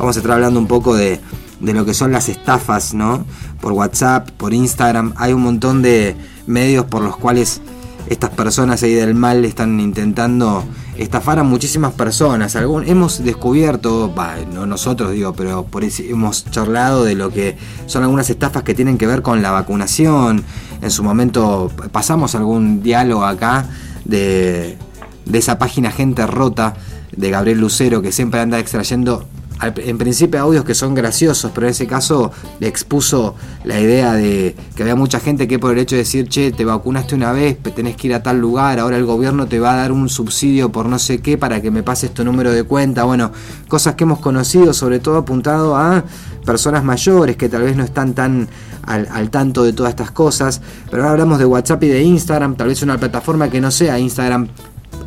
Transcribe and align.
vamos 0.00 0.16
a 0.16 0.20
estar 0.20 0.32
hablando 0.32 0.58
un 0.58 0.66
poco 0.66 0.94
de, 0.96 1.20
de 1.60 1.74
lo 1.74 1.84
que 1.84 1.92
son 1.92 2.10
las 2.10 2.30
estafas, 2.30 2.94
¿no? 2.94 3.26
Por 3.60 3.72
WhatsApp, 3.72 4.30
por 4.30 4.54
Instagram, 4.54 5.12
hay 5.16 5.34
un 5.34 5.42
montón 5.42 5.82
de 5.82 6.16
medios 6.46 6.86
por 6.86 7.02
los 7.02 7.18
cuales 7.18 7.60
estas 8.08 8.30
personas 8.30 8.82
ahí 8.82 8.94
del 8.94 9.14
mal 9.14 9.44
están 9.44 9.78
intentando 9.78 10.64
estafar 10.96 11.38
a 11.38 11.42
muchísimas 11.42 11.92
personas. 11.92 12.56
Algún, 12.56 12.88
hemos 12.88 13.22
descubierto, 13.22 14.12
no 14.54 14.64
nosotros 14.64 15.12
digo, 15.12 15.34
pero 15.34 15.64
por 15.64 15.84
eso 15.84 16.02
hemos 16.02 16.50
charlado 16.50 17.04
de 17.04 17.14
lo 17.14 17.30
que 17.30 17.58
son 17.84 18.02
algunas 18.02 18.30
estafas 18.30 18.62
que 18.62 18.74
tienen 18.74 18.96
que 18.96 19.06
ver 19.06 19.20
con 19.20 19.42
la 19.42 19.50
vacunación. 19.50 20.42
En 20.80 20.90
su 20.90 21.04
momento 21.04 21.70
pasamos 21.92 22.34
algún 22.34 22.82
diálogo 22.82 23.26
acá 23.26 23.66
de, 24.06 24.78
de 25.26 25.38
esa 25.38 25.58
página 25.58 25.90
Gente 25.90 26.26
Rota 26.26 26.74
de 27.14 27.30
Gabriel 27.30 27.60
Lucero 27.60 28.00
que 28.00 28.12
siempre 28.12 28.40
anda 28.40 28.58
extrayendo 28.58 29.28
en 29.62 29.98
principio 29.98 30.40
audios 30.40 30.64
que 30.64 30.74
son 30.74 30.94
graciosos, 30.94 31.50
pero 31.54 31.66
en 31.66 31.72
ese 31.72 31.86
caso 31.86 32.32
le 32.58 32.66
expuso 32.66 33.34
la 33.64 33.78
idea 33.78 34.14
de 34.14 34.56
que 34.74 34.82
había 34.82 34.96
mucha 34.96 35.20
gente 35.20 35.46
que 35.46 35.58
por 35.58 35.72
el 35.72 35.78
hecho 35.78 35.96
de 35.96 36.02
decir, 36.02 36.28
che, 36.28 36.50
te 36.50 36.64
vacunaste 36.64 37.14
una 37.14 37.32
vez, 37.32 37.58
tenés 37.74 37.96
que 37.96 38.08
ir 38.08 38.14
a 38.14 38.22
tal 38.22 38.40
lugar, 38.40 38.78
ahora 38.78 38.96
el 38.96 39.04
gobierno 39.04 39.46
te 39.46 39.58
va 39.58 39.74
a 39.74 39.76
dar 39.76 39.92
un 39.92 40.08
subsidio 40.08 40.72
por 40.72 40.86
no 40.86 40.98
sé 40.98 41.18
qué 41.20 41.36
para 41.36 41.60
que 41.60 41.70
me 41.70 41.82
pases 41.82 42.12
tu 42.12 42.24
número 42.24 42.52
de 42.52 42.64
cuenta, 42.64 43.04
bueno, 43.04 43.32
cosas 43.68 43.94
que 43.94 44.04
hemos 44.04 44.20
conocido, 44.20 44.72
sobre 44.72 44.98
todo 44.98 45.18
apuntado 45.18 45.76
a 45.76 46.04
personas 46.44 46.82
mayores 46.82 47.36
que 47.36 47.48
tal 47.48 47.62
vez 47.62 47.76
no 47.76 47.84
están 47.84 48.14
tan 48.14 48.48
al, 48.82 49.30
tanto 49.30 49.62
de 49.62 49.72
todas 49.72 49.90
estas 49.90 50.10
cosas, 50.10 50.60
pero 50.90 51.02
ahora 51.02 51.12
hablamos 51.12 51.38
de 51.38 51.44
WhatsApp 51.44 51.82
y 51.84 51.88
de 51.88 52.02
Instagram, 52.02 52.56
tal 52.56 52.68
vez 52.68 52.82
una 52.82 52.98
plataforma 52.98 53.50
que 53.50 53.60
no 53.60 53.70
sea 53.70 53.98
Instagram, 53.98 54.48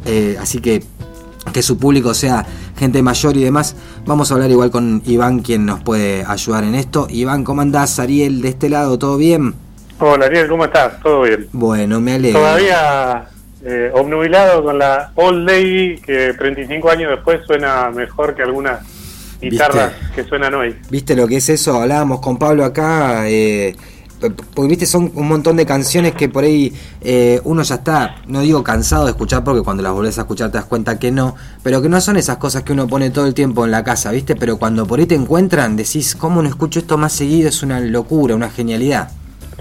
eh, 0.05 0.37
así 0.39 0.59
que 0.59 0.83
que 1.51 1.61
su 1.61 1.77
público 1.77 2.13
sea 2.13 2.45
gente 2.77 3.01
mayor 3.01 3.35
y 3.37 3.43
demás. 3.43 3.75
Vamos 4.05 4.31
a 4.31 4.35
hablar 4.35 4.51
igual 4.51 4.71
con 4.71 5.01
Iván, 5.05 5.39
quien 5.39 5.65
nos 5.65 5.81
puede 5.81 6.23
ayudar 6.25 6.63
en 6.63 6.75
esto. 6.75 7.07
Iván, 7.09 7.43
¿cómo 7.43 7.61
andás? 7.61 7.99
Ariel, 7.99 8.41
de 8.41 8.49
este 8.49 8.69
lado, 8.69 8.97
¿todo 8.97 9.17
bien? 9.17 9.53
Hola 9.99 10.25
Ariel, 10.25 10.47
¿cómo 10.47 10.65
estás? 10.65 10.99
¿Todo 11.01 11.21
bien? 11.23 11.47
Bueno, 11.51 11.99
me 12.01 12.13
alegro. 12.15 12.39
Todavía 12.39 13.27
eh, 13.65 13.91
obnubilado 13.93 14.63
con 14.63 14.77
la 14.77 15.11
Old 15.15 15.47
Lady, 15.47 15.97
que 15.97 16.33
35 16.33 16.89
años 16.89 17.11
después 17.11 17.39
suena 17.45 17.89
mejor 17.91 18.35
que 18.35 18.41
algunas 18.41 18.81
guitarras 19.39 19.93
que 20.15 20.23
suenan 20.23 20.53
hoy. 20.55 20.75
¿Viste 20.89 21.15
lo 21.15 21.27
que 21.27 21.37
es 21.37 21.49
eso? 21.49 21.81
Hablábamos 21.81 22.19
con 22.19 22.37
Pablo 22.37 22.65
acá. 22.65 23.29
Eh, 23.29 23.75
porque 24.29 24.69
viste, 24.69 24.85
son 24.85 25.11
un 25.15 25.27
montón 25.27 25.57
de 25.57 25.65
canciones 25.65 26.13
que 26.13 26.29
por 26.29 26.43
ahí 26.43 26.73
eh, 27.01 27.41
uno 27.43 27.63
ya 27.63 27.75
está, 27.75 28.15
no 28.27 28.41
digo 28.41 28.63
cansado 28.63 29.05
de 29.05 29.11
escuchar, 29.11 29.43
porque 29.43 29.61
cuando 29.61 29.83
las 29.83 29.93
volvés 29.93 30.17
a 30.17 30.21
escuchar 30.21 30.51
te 30.51 30.57
das 30.57 30.65
cuenta 30.65 30.99
que 30.99 31.11
no, 31.11 31.35
pero 31.63 31.81
que 31.81 31.89
no 31.89 31.99
son 32.01 32.17
esas 32.17 32.37
cosas 32.37 32.63
que 32.63 32.73
uno 32.73 32.87
pone 32.87 33.09
todo 33.09 33.25
el 33.27 33.33
tiempo 33.33 33.65
en 33.65 33.71
la 33.71 33.83
casa, 33.83 34.11
viste, 34.11 34.35
pero 34.35 34.57
cuando 34.57 34.85
por 34.85 34.99
ahí 34.99 35.05
te 35.05 35.15
encuentran, 35.15 35.75
decís, 35.75 36.15
¿cómo 36.15 36.41
no 36.41 36.49
escucho 36.49 36.79
esto 36.79 36.97
más 36.97 37.13
seguido? 37.13 37.49
Es 37.49 37.63
una 37.63 37.79
locura, 37.79 38.35
una 38.35 38.49
genialidad. 38.49 39.09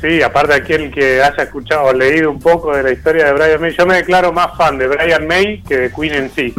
Sí, 0.00 0.20
aparte 0.20 0.54
aquel 0.54 0.90
que 0.90 1.22
haya 1.22 1.44
escuchado 1.44 1.84
o 1.84 1.92
leído 1.92 2.30
un 2.30 2.40
poco 2.40 2.74
de 2.76 2.82
la 2.82 2.90
historia 2.90 3.26
de 3.26 3.32
Brian 3.34 3.60
May, 3.60 3.72
yo 3.76 3.86
me 3.86 3.94
declaro 3.94 4.32
más 4.32 4.56
fan 4.56 4.76
de 4.76 4.88
Brian 4.88 5.26
May 5.28 5.62
que 5.62 5.76
de 5.76 5.92
Queen 5.92 6.14
en 6.14 6.30
sí. 6.30 6.54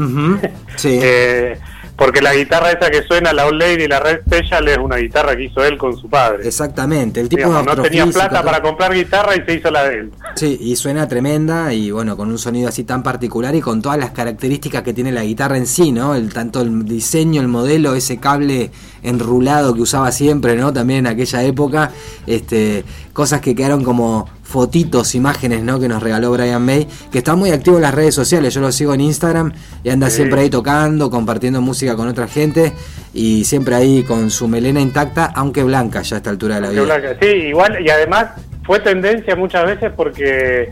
sí. 0.78 1.00
eh, 1.04 1.58
porque 2.04 2.22
la 2.22 2.36
guitarra 2.36 2.70
esa 2.70 2.92
que 2.92 3.04
suena, 3.04 3.32
la 3.32 3.46
Old 3.46 3.62
Lady, 3.62 3.88
la 3.88 4.02
Red 4.02 4.23
Special, 4.26 4.68
es 4.68 4.78
una 4.78 4.98
guitarra 4.98 5.38
que 5.38 5.46
hizo 5.46 5.64
él 5.64 5.78
con 5.78 5.96
su 5.98 6.10
padre. 6.10 6.45
Exactamente, 6.45 7.22
el 7.22 7.30
tipo 7.30 7.48
no 7.48 7.82
tenía 7.82 8.06
plata 8.08 8.44
para 8.44 8.62
comprar 8.62 8.94
guitarra 8.94 9.38
y 9.38 9.45
se 9.45 9.54
hizo 9.54 9.72
la 9.72 9.88
de 9.88 10.00
él. 10.00 10.12
Sí, 10.36 10.58
y 10.60 10.76
suena 10.76 11.08
tremenda 11.08 11.73
y 11.73 11.92
bueno, 11.92 12.18
con 12.18 12.30
un 12.30 12.38
sonido 12.38 12.68
así 12.68 12.84
tan 12.84 13.04
particular 13.04 13.56
y 13.56 13.62
con 13.62 13.82
todas 13.82 13.98
las 13.98 14.12
características 14.12 14.84
que 14.84 14.94
tiene 14.94 15.14
la 15.14 15.23
guitarra 15.23 15.56
en 15.56 15.66
sí, 15.66 15.94
¿no? 15.94 16.14
El, 16.14 16.34
tanto 16.34 16.60
el 16.60 16.84
diseño, 16.84 17.40
el 17.40 17.48
modelo, 17.48 17.95
ese 17.95 18.17
cable 18.17 18.72
enrulado 19.02 19.73
que 19.73 19.84
usaba 19.84 20.12
siempre, 20.12 20.58
¿no? 20.58 20.73
También 20.73 21.00
en 21.00 21.08
aquella 21.08 21.42
época, 21.44 21.92
este, 22.28 22.84
cosas 23.14 23.40
que 23.40 23.56
quedaron 23.56 23.82
como 23.82 24.28
fotitos, 24.54 25.16
imágenes, 25.16 25.64
¿no? 25.64 25.80
Que 25.80 25.88
nos 25.88 26.04
regaló 26.04 26.32
Brian 26.32 26.64
May, 26.64 26.88
que 27.11 27.17
está 27.17 27.36
muy 27.36 27.50
activo 27.50 27.77
en 27.77 27.82
las 27.82 27.95
redes 27.95 28.14
sociales. 28.14 28.54
Yo 28.54 28.61
lo 28.61 28.72
sigo 28.72 28.94
en 28.94 29.02
Instagram 29.02 29.52
y 29.83 29.89
anda 29.89 30.11
siempre 30.11 30.42
ahí 30.42 30.50
tocando, 30.52 31.10
compartiendo 31.10 31.60
música 31.60 31.95
con 31.95 32.08
otra 32.08 32.27
gente 32.27 32.72
y 33.16 33.45
siempre 33.45 33.73
ahí 33.73 34.04
con 34.04 34.30
su 34.30 34.48
melena 34.48 34.80
intacta, 34.80 35.26
aunque 35.33 35.64
blanca 35.64 36.04
ya 36.04 36.17
a 36.17 36.20
esta 36.20 36.30
altura 36.30 36.55
de 36.55 36.61
la 36.61 36.70
vida. 36.70 37.17
Sí, 37.20 37.27
igual 37.27 37.83
y 37.83 37.89
además 37.89 38.27
fue 38.64 38.80
tendencia 38.80 39.36
muchas 39.36 39.66
veces 39.66 39.92
porque 39.95 40.72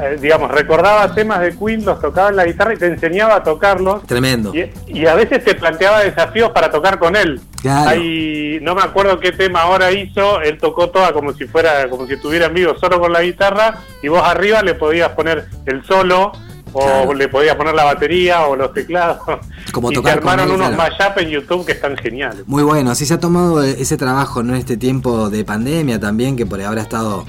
eh, 0.00 0.16
digamos, 0.20 0.50
recordaba 0.50 1.14
temas 1.14 1.40
de 1.40 1.56
Queen, 1.56 1.84
los 1.84 2.00
tocaba 2.00 2.28
en 2.28 2.36
la 2.36 2.44
guitarra 2.44 2.74
y 2.74 2.76
te 2.76 2.86
enseñaba 2.86 3.36
a 3.36 3.42
tocarlos. 3.42 4.04
Tremendo. 4.06 4.52
Y, 4.54 5.06
a 5.06 5.14
veces 5.14 5.44
te 5.44 5.54
planteaba 5.54 6.00
desafíos 6.00 6.50
para 6.50 6.70
tocar 6.70 6.98
con 6.98 7.16
él. 7.16 7.40
Hay, 7.64 8.58
no 8.62 8.74
me 8.74 8.82
acuerdo 8.82 9.18
qué 9.18 9.32
tema 9.32 9.62
ahora 9.62 9.90
hizo, 9.90 10.40
él 10.42 10.58
tocó 10.58 10.90
toda 10.90 11.12
como 11.12 11.32
si 11.32 11.46
fuera, 11.46 11.88
como 11.88 12.06
si 12.06 12.14
estuviera 12.14 12.46
en 12.46 12.54
vivo 12.54 12.76
solo 12.78 13.00
con 13.00 13.12
la 13.12 13.22
guitarra 13.22 13.78
y 14.02 14.08
vos 14.08 14.22
arriba 14.22 14.62
le 14.62 14.74
podías 14.74 15.10
poner 15.10 15.46
el 15.66 15.84
solo 15.84 16.32
o 16.72 17.14
le 17.14 17.28
podías 17.28 17.56
poner 17.56 17.74
la 17.74 17.84
batería 17.84 18.46
o 18.46 18.56
los 18.56 18.72
teclados. 18.72 19.18
Como 19.72 19.90
y 19.90 19.94
tocar 19.94 20.18
armaron 20.18 20.50
unos 20.50 20.76
mashup 20.76 21.18
en 21.18 21.28
YouTube 21.28 21.66
que 21.66 21.72
están 21.72 21.96
geniales. 21.96 22.46
Muy 22.46 22.62
bueno, 22.62 22.90
así 22.90 23.06
se 23.06 23.14
ha 23.14 23.20
tomado 23.20 23.62
ese 23.62 23.96
trabajo 23.96 24.40
en 24.40 24.54
este 24.54 24.76
tiempo 24.76 25.30
de 25.30 25.44
pandemia 25.44 26.00
también, 26.00 26.36
que 26.36 26.46
por 26.46 26.60
ahora 26.62 26.80
ha 26.80 26.84
estado 26.84 27.26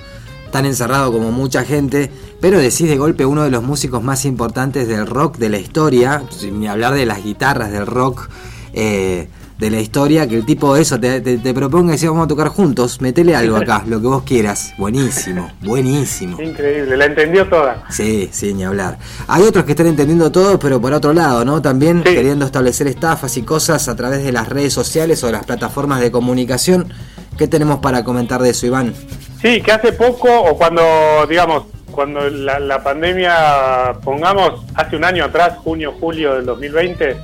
tan 0.51 0.65
encerrado 0.65 1.11
como 1.11 1.31
mucha 1.31 1.63
gente, 1.63 2.11
pero 2.41 2.59
decís 2.59 2.87
de 2.87 2.97
golpe 2.97 3.25
uno 3.25 3.43
de 3.43 3.51
los 3.51 3.63
músicos 3.63 4.03
más 4.03 4.25
importantes 4.25 4.87
del 4.87 5.05
rock 5.05 5.37
de 5.37 5.49
la 5.49 5.59
historia, 5.59 6.23
sin 6.29 6.67
hablar 6.67 6.93
de 6.93 7.05
las 7.05 7.23
guitarras 7.23 7.71
del 7.71 7.85
rock 7.85 8.29
eh, 8.73 9.27
de 9.59 9.69
la 9.69 9.81
historia, 9.81 10.25
que 10.25 10.35
el 10.37 10.45
tipo 10.45 10.73
de 10.73 10.81
eso 10.81 10.97
te, 10.97 11.19
te, 11.19 11.53
proponga 11.53 11.89
y 11.89 11.95
dice 11.95 12.07
vamos 12.07 12.23
a 12.23 12.27
tocar 12.29 12.47
juntos, 12.47 13.01
metele 13.01 13.35
algo 13.35 13.57
acá, 13.57 13.83
lo 13.85 13.99
que 13.99 14.07
vos 14.07 14.23
quieras. 14.23 14.73
Buenísimo, 14.77 15.51
buenísimo. 15.61 16.41
Increíble, 16.41 16.95
la 16.95 17.05
entendió 17.05 17.45
toda. 17.49 17.83
Sí, 17.89 18.29
sí, 18.31 18.53
ni 18.53 18.63
hablar. 18.63 18.97
Hay 19.27 19.43
otros 19.43 19.66
que 19.66 19.71
están 19.71 19.87
entendiendo 19.87 20.31
todo, 20.31 20.57
pero 20.57 20.79
por 20.79 20.93
otro 20.93 21.11
lado, 21.11 21.43
¿no? 21.43 21.61
También 21.61 22.03
queriendo 22.03 22.45
establecer 22.45 22.87
estafas 22.87 23.35
y 23.35 23.41
cosas 23.41 23.89
a 23.89 23.97
través 23.97 24.23
de 24.23 24.31
las 24.31 24.47
redes 24.47 24.71
sociales 24.71 25.21
o 25.23 25.27
de 25.27 25.33
las 25.33 25.45
plataformas 25.45 25.99
de 25.99 26.09
comunicación. 26.09 26.93
¿Qué 27.37 27.49
tenemos 27.49 27.79
para 27.79 28.05
comentar 28.05 28.41
de 28.41 28.51
eso, 28.51 28.66
Iván? 28.66 28.93
Sí, 29.41 29.61
que 29.61 29.72
hace 29.72 29.94
poco, 29.94 30.27
o 30.29 30.57
cuando, 30.57 31.25
digamos, 31.27 31.63
cuando 31.91 32.29
la, 32.29 32.83
pandemia, 32.83 33.94
pongamos, 34.03 34.66
hace 34.75 34.97
un 34.97 35.05
año 35.05 35.23
atrás, 35.23 35.57
junio, 35.63 35.94
julio 35.97 36.35
del 36.35 36.45
2020, 36.45 37.16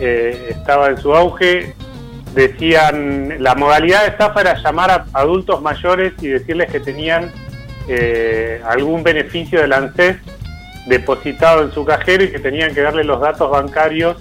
eh, 0.00 0.46
estaba 0.50 0.88
en 0.88 0.98
su 0.98 1.14
auge, 1.14 1.76
decían, 2.34 3.36
la 3.38 3.54
modalidad 3.54 4.02
de 4.02 4.08
estafa 4.08 4.40
era 4.40 4.60
llamar 4.60 4.90
a 4.90 5.06
adultos 5.12 5.62
mayores 5.62 6.14
y 6.20 6.28
decirles 6.28 6.68
que 6.68 6.80
tenían 6.80 7.30
eh, 7.86 8.60
algún 8.66 9.04
beneficio 9.04 9.60
del 9.60 9.72
ANSES 9.72 10.16
depositado 10.86 11.62
en 11.62 11.70
su 11.70 11.84
cajero 11.84 12.24
y 12.24 12.32
que 12.32 12.40
tenían 12.40 12.74
que 12.74 12.80
darle 12.80 13.04
los 13.04 13.20
datos 13.20 13.48
bancarios 13.48 14.16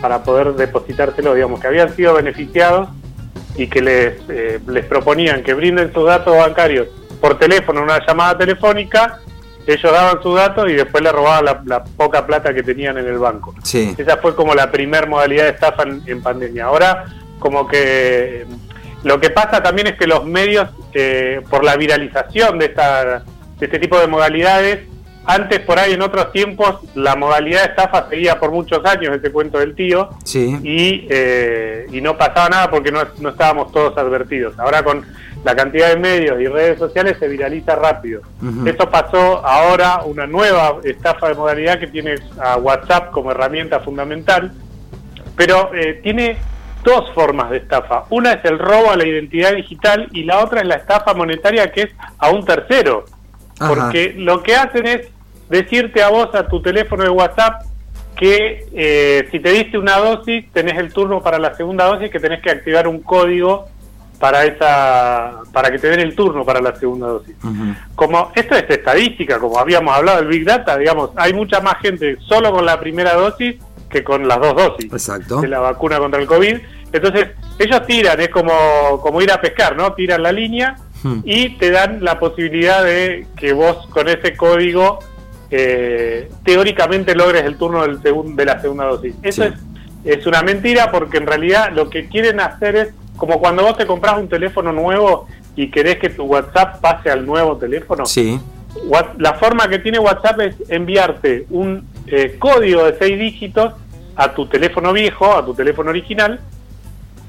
para 0.00 0.24
poder 0.24 0.54
depositárselo, 0.54 1.34
digamos, 1.34 1.60
que 1.60 1.68
habían 1.68 1.94
sido 1.94 2.14
beneficiados 2.14 2.88
y 3.56 3.66
que 3.66 3.80
les, 3.80 4.14
eh, 4.28 4.60
les 4.66 4.84
proponían 4.86 5.42
que 5.42 5.54
brinden 5.54 5.92
sus 5.92 6.06
datos 6.06 6.36
bancarios 6.36 6.88
por 7.20 7.38
teléfono, 7.38 7.82
una 7.82 8.04
llamada 8.06 8.38
telefónica, 8.38 9.20
ellos 9.66 9.92
daban 9.92 10.22
sus 10.22 10.36
datos 10.36 10.70
y 10.70 10.72
después 10.72 11.02
le 11.02 11.12
robaban 11.12 11.62
la, 11.64 11.84
poca 11.84 12.26
plata 12.26 12.54
que 12.54 12.62
tenían 12.62 12.98
en 12.98 13.06
el 13.06 13.18
banco. 13.18 13.54
Esa 13.62 14.16
fue 14.16 14.34
como 14.34 14.54
la 14.54 14.70
primer 14.70 15.08
modalidad 15.08 15.44
de 15.44 15.50
estafa 15.50 15.84
en, 15.84 16.22
pandemia. 16.22 16.64
Ahora, 16.64 17.04
como 17.38 17.68
que 17.68 18.46
lo 19.04 19.20
que 19.20 19.30
pasa 19.30 19.62
también 19.62 19.88
es 19.88 19.96
que 19.96 20.06
los 20.06 20.24
medios, 20.24 20.68
eh, 20.94 21.42
por 21.48 21.64
la 21.64 21.76
viralización 21.76 22.58
de, 22.58 22.66
esta, 22.66 23.20
de 23.58 23.66
este 23.66 23.78
tipo 23.78 23.98
de 23.98 24.06
modalidades, 24.06 24.80
antes, 25.26 25.60
por 25.60 25.78
ahí, 25.78 25.92
en 25.92 26.02
otros 26.02 26.32
tiempos, 26.32 26.76
la 26.94 27.14
modalidad 27.14 27.60
de 27.60 27.66
estafa 27.70 28.08
seguía 28.08 28.40
por 28.40 28.50
muchos 28.50 28.84
años, 28.84 29.14
este 29.14 29.30
cuento 29.30 29.58
del 29.58 29.74
tío, 29.74 30.08
y, 30.34 31.06
eh, 31.10 31.86
y 31.92 32.00
no 32.00 32.16
pasaba 32.16 32.48
nada 32.48 32.70
porque 32.70 32.90
no, 32.90 33.00
no, 33.18 33.28
estábamos 33.28 33.70
todos 33.70 33.96
advertidos. 33.98 34.58
Ahora 34.58 34.82
con 34.82 35.04
la 35.44 35.54
cantidad 35.54 35.88
de 35.88 35.96
medios 35.96 36.40
y 36.40 36.46
redes 36.46 36.78
sociales 36.78 37.16
se 37.18 37.28
viraliza 37.28 37.76
rápido. 37.76 38.22
Esto 38.66 38.90
pasó 38.90 39.44
ahora, 39.46 40.02
una 40.04 40.26
nueva 40.26 40.78
estafa 40.84 41.28
de 41.28 41.34
modalidad 41.34 41.78
que 41.78 41.86
tiene 41.86 42.16
a 42.40 42.56
WhatsApp 42.56 43.10
como 43.10 43.30
herramienta 43.30 43.80
fundamental, 43.80 44.52
pero 45.36 45.70
eh, 45.74 46.00
tiene 46.02 46.38
dos 46.82 47.12
formas 47.14 47.50
de 47.50 47.58
estafa. 47.58 48.04
Una 48.10 48.32
es 48.32 48.44
el 48.44 48.58
robo 48.58 48.90
a 48.90 48.96
la 48.96 49.06
identidad 49.06 49.54
digital 49.54 50.08
y 50.12 50.24
la 50.24 50.42
otra 50.42 50.60
es 50.60 50.66
la 50.66 50.76
estafa 50.76 51.14
monetaria 51.14 51.70
que 51.70 51.82
es 51.82 51.90
a 52.18 52.30
un 52.30 52.44
tercero. 52.44 53.04
Porque 53.58 54.14
lo 54.16 54.42
que 54.42 54.54
hacen 54.54 54.86
es 54.86 55.08
decirte 55.50 56.02
a 56.02 56.08
vos, 56.08 56.34
a 56.34 56.48
tu 56.48 56.62
teléfono 56.62 57.02
de 57.02 57.10
WhatsApp, 57.10 57.62
que 58.16 58.66
eh, 58.72 59.28
si 59.30 59.40
te 59.40 59.50
diste 59.50 59.78
una 59.78 59.96
dosis, 59.96 60.44
tenés 60.52 60.78
el 60.78 60.92
turno 60.92 61.22
para 61.22 61.38
la 61.38 61.54
segunda 61.54 61.86
dosis, 61.86 62.10
que 62.10 62.20
tenés 62.20 62.40
que 62.40 62.50
activar 62.50 62.86
un 62.86 63.00
código 63.00 63.66
para 64.20 64.44
esa 64.44 65.40
para 65.52 65.70
que 65.70 65.78
te 65.78 65.88
den 65.88 66.00
el 66.00 66.14
turno 66.14 66.44
para 66.44 66.60
la 66.60 66.76
segunda 66.76 67.08
dosis. 67.08 67.34
Como 67.94 68.30
esto 68.34 68.54
es 68.54 68.68
estadística, 68.68 69.38
como 69.38 69.58
habíamos 69.58 69.96
hablado 69.96 70.18
del 70.18 70.28
Big 70.28 70.44
Data, 70.44 70.76
digamos, 70.76 71.10
hay 71.16 71.32
mucha 71.32 71.60
más 71.60 71.78
gente 71.80 72.18
solo 72.20 72.52
con 72.52 72.66
la 72.66 72.78
primera 72.78 73.14
dosis 73.14 73.56
que 73.88 74.04
con 74.04 74.28
las 74.28 74.38
dos 74.38 74.54
dosis 74.54 74.92
Exacto. 74.92 75.40
de 75.40 75.48
la 75.48 75.58
vacuna 75.58 75.98
contra 75.98 76.20
el 76.20 76.26
COVID 76.26 76.58
Entonces, 76.92 77.28
ellos 77.58 77.86
tiran, 77.86 78.20
es 78.20 78.28
como, 78.28 79.00
como 79.00 79.20
ir 79.22 79.32
a 79.32 79.40
pescar, 79.40 79.74
¿no? 79.74 79.94
Tiran 79.94 80.22
la 80.22 80.30
línea 80.30 80.76
hmm. 81.02 81.20
y 81.24 81.56
te 81.56 81.70
dan 81.70 82.04
la 82.04 82.18
posibilidad 82.18 82.84
de 82.84 83.26
que 83.36 83.52
vos 83.52 83.86
con 83.88 84.08
ese 84.08 84.36
código 84.36 85.00
eh, 85.50 86.30
teóricamente 86.44 87.14
logres 87.14 87.44
el 87.44 87.56
turno 87.56 87.82
del 87.82 88.00
de 88.00 88.44
la 88.44 88.60
segunda 88.60 88.84
dosis. 88.84 89.14
Eso 89.22 89.44
es, 89.44 89.54
es 90.04 90.26
una 90.26 90.42
mentira 90.42 90.90
porque 90.90 91.18
en 91.18 91.26
realidad 91.26 91.72
lo 91.72 91.90
que 91.90 92.08
quieren 92.08 92.40
hacer 92.40 92.76
es 92.76 92.88
como 93.16 93.38
cuando 93.38 93.62
vos 93.62 93.76
te 93.76 93.86
compras 93.86 94.18
un 94.18 94.28
teléfono 94.28 94.72
nuevo 94.72 95.26
y 95.56 95.70
querés 95.70 95.98
que 95.98 96.08
tu 96.08 96.24
WhatsApp 96.24 96.80
pase 96.80 97.10
al 97.10 97.26
nuevo 97.26 97.56
teléfono. 97.56 98.06
Sí. 98.06 98.40
La 99.18 99.34
forma 99.34 99.68
que 99.68 99.78
tiene 99.78 99.98
WhatsApp 99.98 100.40
es 100.40 100.56
enviarte 100.68 101.44
un 101.50 101.86
eh, 102.06 102.36
código 102.38 102.84
de 102.84 102.96
seis 102.98 103.18
dígitos 103.18 103.74
a 104.16 104.32
tu 104.32 104.46
teléfono 104.46 104.92
viejo, 104.92 105.36
a 105.36 105.44
tu 105.44 105.54
teléfono 105.54 105.90
original, 105.90 106.40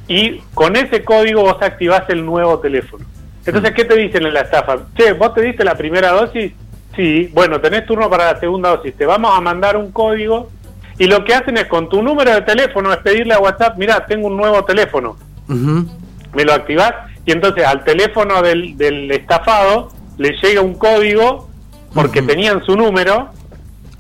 y 0.08 0.40
con 0.54 0.76
ese 0.76 1.04
código 1.04 1.42
vos 1.42 1.58
activás 1.62 2.04
el 2.10 2.26
nuevo 2.26 2.60
teléfono. 2.60 3.06
Entonces, 3.46 3.72
mm. 3.72 3.76
¿qué 3.76 3.86
te 3.86 3.96
dicen 3.96 4.26
en 4.26 4.34
la 4.34 4.42
estafa? 4.42 4.80
Che, 4.96 5.14
vos 5.14 5.34
te 5.34 5.42
diste 5.42 5.64
la 5.64 5.76
primera 5.76 6.12
dosis, 6.12 6.54
sí, 6.96 7.30
bueno, 7.34 7.60
tenés 7.60 7.86
turno 7.86 8.10
para 8.10 8.34
la 8.34 8.40
segunda 8.40 8.70
dosis, 8.70 8.96
te 8.96 9.06
vamos 9.06 9.32
a 9.36 9.42
mandar 9.42 9.78
un 9.78 9.92
código 9.92 10.50
y 10.98 11.08
lo 11.08 11.24
que 11.24 11.34
hacen 11.34 11.58
es 11.58 11.66
con 11.66 11.90
tu 11.90 12.02
número 12.02 12.34
de 12.34 12.42
teléfono 12.42 12.92
es 12.92 13.00
pedirle 13.00 13.34
a 13.34 13.40
WhatsApp, 13.40 13.78
mira, 13.78 14.06
tengo 14.06 14.28
un 14.28 14.38
nuevo 14.38 14.64
teléfono, 14.66 15.18
me 15.48 16.44
lo 16.44 16.54
activás 16.54 16.94
y 17.26 17.32
entonces 17.32 17.66
al 17.66 17.84
teléfono 17.84 18.42
del, 18.42 18.78
del 18.78 19.12
estafado 19.12 19.90
le 20.18 20.32
llega 20.42 20.62
un 20.62 20.76
código 20.76 21.50
porque 21.94 22.22
tenían 22.22 22.64
su 22.64 22.76
número 22.76 23.30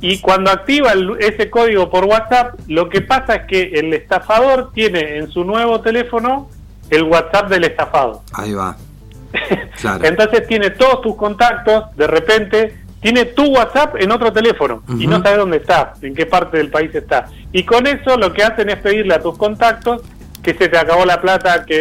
y 0.01 0.19
cuando 0.19 0.49
activa 0.49 0.93
ese 1.19 1.49
código 1.51 1.89
por 1.89 2.05
WhatsApp, 2.05 2.59
lo 2.67 2.89
que 2.89 3.01
pasa 3.01 3.35
es 3.35 3.45
que 3.45 3.61
el 3.79 3.93
estafador 3.93 4.71
tiene 4.73 5.17
en 5.17 5.29
su 5.29 5.43
nuevo 5.43 5.79
teléfono 5.81 6.49
el 6.89 7.03
WhatsApp 7.03 7.49
del 7.49 7.65
estafado. 7.65 8.23
Ahí 8.33 8.53
va. 8.53 8.75
Entonces 10.03 10.47
tiene 10.47 10.71
todos 10.71 11.01
tus 11.01 11.15
contactos, 11.15 11.95
de 11.95 12.07
repente 12.07 12.80
tiene 13.01 13.25
tu 13.25 13.45
WhatsApp 13.45 13.95
en 13.99 14.11
otro 14.11 14.31
teléfono 14.31 14.83
y 14.97 15.07
no 15.07 15.21
sabe 15.21 15.37
dónde 15.37 15.57
está, 15.57 15.93
en 16.01 16.13
qué 16.13 16.27
parte 16.27 16.57
del 16.57 16.69
país 16.69 16.93
está. 16.93 17.27
Y 17.51 17.63
con 17.63 17.87
eso 17.87 18.15
lo 18.15 18.31
que 18.31 18.43
hacen 18.43 18.69
es 18.69 18.77
pedirle 18.77 19.15
a 19.15 19.21
tus 19.21 19.37
contactos 19.37 20.03
que 20.43 20.53
se 20.53 20.69
te 20.69 20.77
acabó 20.77 21.03
la 21.05 21.19
plata, 21.19 21.65
que 21.65 21.75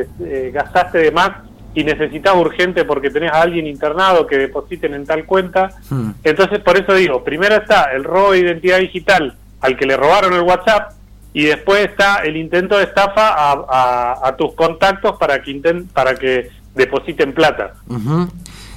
eh, 0.00 0.06
eh, 0.20 0.50
gastaste 0.54 0.98
de 0.98 1.10
más 1.10 1.30
y 1.74 1.82
necesitas 1.82 2.34
urgente 2.36 2.84
porque 2.84 3.10
tenés 3.10 3.32
a 3.32 3.42
alguien 3.42 3.66
internado 3.66 4.26
que 4.26 4.38
depositen 4.38 4.94
en 4.94 5.04
tal 5.04 5.24
cuenta. 5.24 5.70
Hmm. 5.90 6.10
Entonces, 6.22 6.60
por 6.60 6.76
eso 6.76 6.94
digo, 6.94 7.24
primero 7.24 7.56
está 7.56 7.92
el 7.92 8.04
robo 8.04 8.32
de 8.32 8.38
identidad 8.38 8.78
digital 8.78 9.36
al 9.60 9.76
que 9.76 9.86
le 9.86 9.96
robaron 9.96 10.34
el 10.34 10.42
WhatsApp 10.42 10.92
y 11.32 11.46
después 11.46 11.84
está 11.84 12.18
el 12.18 12.36
intento 12.36 12.78
de 12.78 12.84
estafa 12.84 13.34
a, 13.36 14.36
tus 14.38 14.54
contactos 14.54 15.16
para 15.18 15.42
que 15.42 15.50
intent, 15.50 15.90
para 15.92 16.14
que 16.14 16.50
depositen 16.76 17.32
plata. 17.32 17.74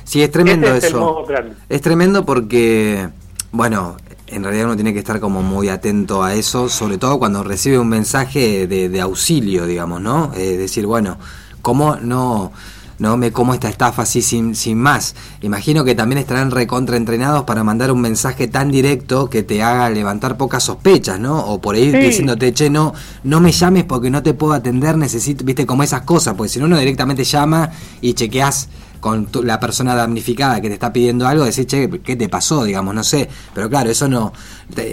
Sí, 0.07 0.23
es 0.23 0.31
tremendo 0.31 0.73
eso. 0.73 1.25
Es, 1.67 1.81
tremendo 1.81 2.25
porque, 2.25 3.09
bueno, 3.51 3.97
en 4.27 4.43
realidad 4.43 4.67
uno 4.67 4.75
tiene 4.75 4.93
que 4.93 4.99
estar 4.99 5.19
como 5.19 5.43
muy 5.43 5.67
atento 5.67 6.23
a 6.23 6.33
eso, 6.33 6.69
sobre 6.69 6.97
todo 6.97 7.19
cuando 7.19 7.43
recibe 7.43 7.77
un 7.77 7.89
mensaje 7.89 8.67
de, 8.67 9.01
auxilio, 9.01 9.65
digamos, 9.65 10.01
¿no? 10.01 10.31
Es 10.33 10.57
decir, 10.57 10.85
bueno, 10.85 11.17
¿cómo 11.61 11.97
no 11.97 12.53
no 12.99 13.15
me 13.15 13.31
como 13.31 13.53
esta 13.53 13.69
estafa 13.69 14.03
así 14.03 14.21
sin, 14.21 14.55
sin 14.55 14.79
más. 14.79 15.15
Imagino 15.41 15.83
que 15.83 15.93
también 15.93 16.17
estarán 16.17 16.51
recontraentrenados 16.51 17.43
para 17.43 17.63
mandar 17.63 17.91
un 17.91 18.01
mensaje 18.01 18.47
tan 18.47 18.71
directo 18.71 19.29
que 19.29 19.43
te 19.43 19.61
haga 19.61 19.89
levantar 19.89 20.37
pocas 20.37 20.63
sospechas, 20.63 21.19
¿no? 21.19 21.37
O 21.45 21.61
por 21.61 21.75
ahí 21.75 21.91
diciéndote, 21.91 22.53
che, 22.53 22.69
no, 22.69 22.93
no 23.23 23.39
me 23.39 23.51
llames 23.51 23.83
porque 23.83 24.09
no 24.09 24.23
te 24.23 24.33
puedo 24.33 24.53
atender, 24.53 24.97
necesito, 24.97 25.45
viste, 25.45 25.65
como 25.65 25.83
esas 25.83 26.01
cosas, 26.01 26.33
porque 26.35 26.49
si 26.49 26.59
no 26.59 26.65
uno 26.65 26.79
directamente 26.79 27.23
llama 27.23 27.69
y 28.01 28.13
chequeas 28.13 28.69
con 28.99 29.27
la 29.43 29.59
persona 29.59 29.95
damnificada 29.95 30.61
que 30.61 30.67
te 30.67 30.73
está 30.73 30.91
pidiendo 30.91 31.27
algo, 31.27 31.45
decir, 31.45 31.65
che, 31.67 31.89
¿qué 32.03 32.15
te 32.15 32.29
pasó? 32.29 32.63
Digamos, 32.63 32.93
no 32.93 33.03
sé. 33.03 33.29
Pero 33.53 33.69
claro, 33.69 33.89
eso 33.89 34.07
no. 34.07 34.33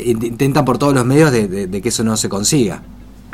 intentan 0.04 0.64
por 0.64 0.78
todos 0.78 0.94
los 0.94 1.04
medios 1.04 1.32
de 1.32 1.80
que 1.82 1.88
eso 1.88 2.04
no 2.04 2.16
se 2.16 2.28
consiga. 2.28 2.82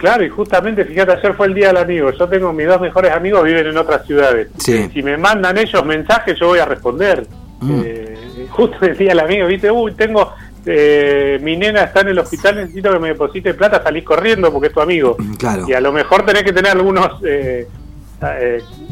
Claro, 0.00 0.24
y 0.24 0.30
justamente, 0.30 0.86
fíjate, 0.86 1.12
ayer 1.12 1.34
fue 1.34 1.46
el 1.48 1.54
Día 1.54 1.66
del 1.68 1.76
Amigo. 1.76 2.10
Yo 2.10 2.26
tengo 2.26 2.54
mis 2.54 2.66
dos 2.66 2.80
mejores 2.80 3.12
amigos, 3.12 3.44
viven 3.44 3.66
en 3.66 3.76
otras 3.76 4.06
ciudades. 4.06 4.48
Si 4.56 5.02
me 5.02 5.18
mandan 5.18 5.58
ellos 5.58 5.84
mensajes, 5.84 6.38
yo 6.40 6.46
voy 6.46 6.58
a 6.58 6.64
responder. 6.64 7.26
Mm. 7.60 7.82
Eh, 7.84 8.46
justo 8.48 8.78
el 8.86 8.96
Día 8.96 9.10
del 9.10 9.20
Amigo, 9.20 9.46
¿viste? 9.46 9.70
Uy, 9.70 9.92
tengo. 9.92 10.32
Eh, 10.64 11.38
mi 11.42 11.54
nena 11.56 11.82
está 11.82 12.00
en 12.00 12.08
el 12.08 12.18
hospital, 12.18 12.56
necesito 12.56 12.92
que 12.92 12.98
me 12.98 13.08
deposite 13.08 13.52
plata, 13.52 13.82
salís 13.82 14.04
corriendo 14.04 14.50
porque 14.50 14.68
es 14.68 14.72
tu 14.72 14.80
amigo. 14.80 15.18
Claro. 15.38 15.66
Y 15.68 15.74
a 15.74 15.80
lo 15.82 15.92
mejor 15.92 16.24
tenés 16.24 16.44
que 16.44 16.52
tener 16.54 16.72
algunos. 16.72 17.22
Eh, 17.22 17.68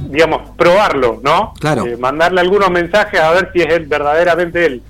digamos, 0.09 0.51
probarlo, 0.57 1.21
¿no? 1.23 1.53
Claro. 1.61 1.85
mandarle 1.99 2.41
algunos 2.41 2.71
mensajes 2.71 3.21
a 3.21 3.31
ver 3.33 3.51
si 3.53 3.61
es 3.61 3.73
él, 3.73 3.87
verdaderamente 3.87 4.65
él. 4.65 4.83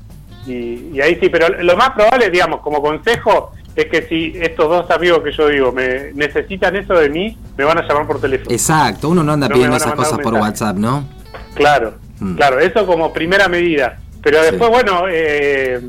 Y, 0.47 0.91
y 0.95 1.01
ahí 1.01 1.19
sí, 1.21 1.29
pero 1.29 1.49
lo 1.49 1.77
más 1.77 1.91
probable, 1.91 2.31
digamos, 2.31 2.61
como 2.61 2.81
consejo, 2.81 3.53
es 3.79 3.87
que 3.87 4.03
si 4.09 4.33
estos 4.35 4.69
dos 4.69 4.91
amigos 4.91 5.23
que 5.23 5.31
yo 5.31 5.49
digo 5.49 5.71
me 5.71 6.13
necesitan 6.13 6.75
eso 6.75 6.95
de 6.95 7.09
mí, 7.09 7.39
me 7.57 7.65
van 7.65 7.79
a 7.79 7.87
llamar 7.87 8.07
por 8.09 8.21
teléfono. 8.21 8.51
Exacto, 8.51 9.09
uno 9.09 9.23
no 9.23 9.33
anda 9.33 9.49
pidiendo 9.49 9.77
esas 9.77 9.95
cosas 9.95 10.19
por 10.19 10.35
WhatsApp, 10.35 10.77
¿no? 10.77 11.05
Claro, 11.55 11.95
mm. 12.19 12.35
claro, 12.35 12.59
eso 12.59 12.85
como 12.87 13.13
primera 13.13 13.49
medida. 13.49 13.99
Pero 14.21 14.43
después, 14.43 14.69
bueno, 14.69 15.05
eh, 15.09 15.81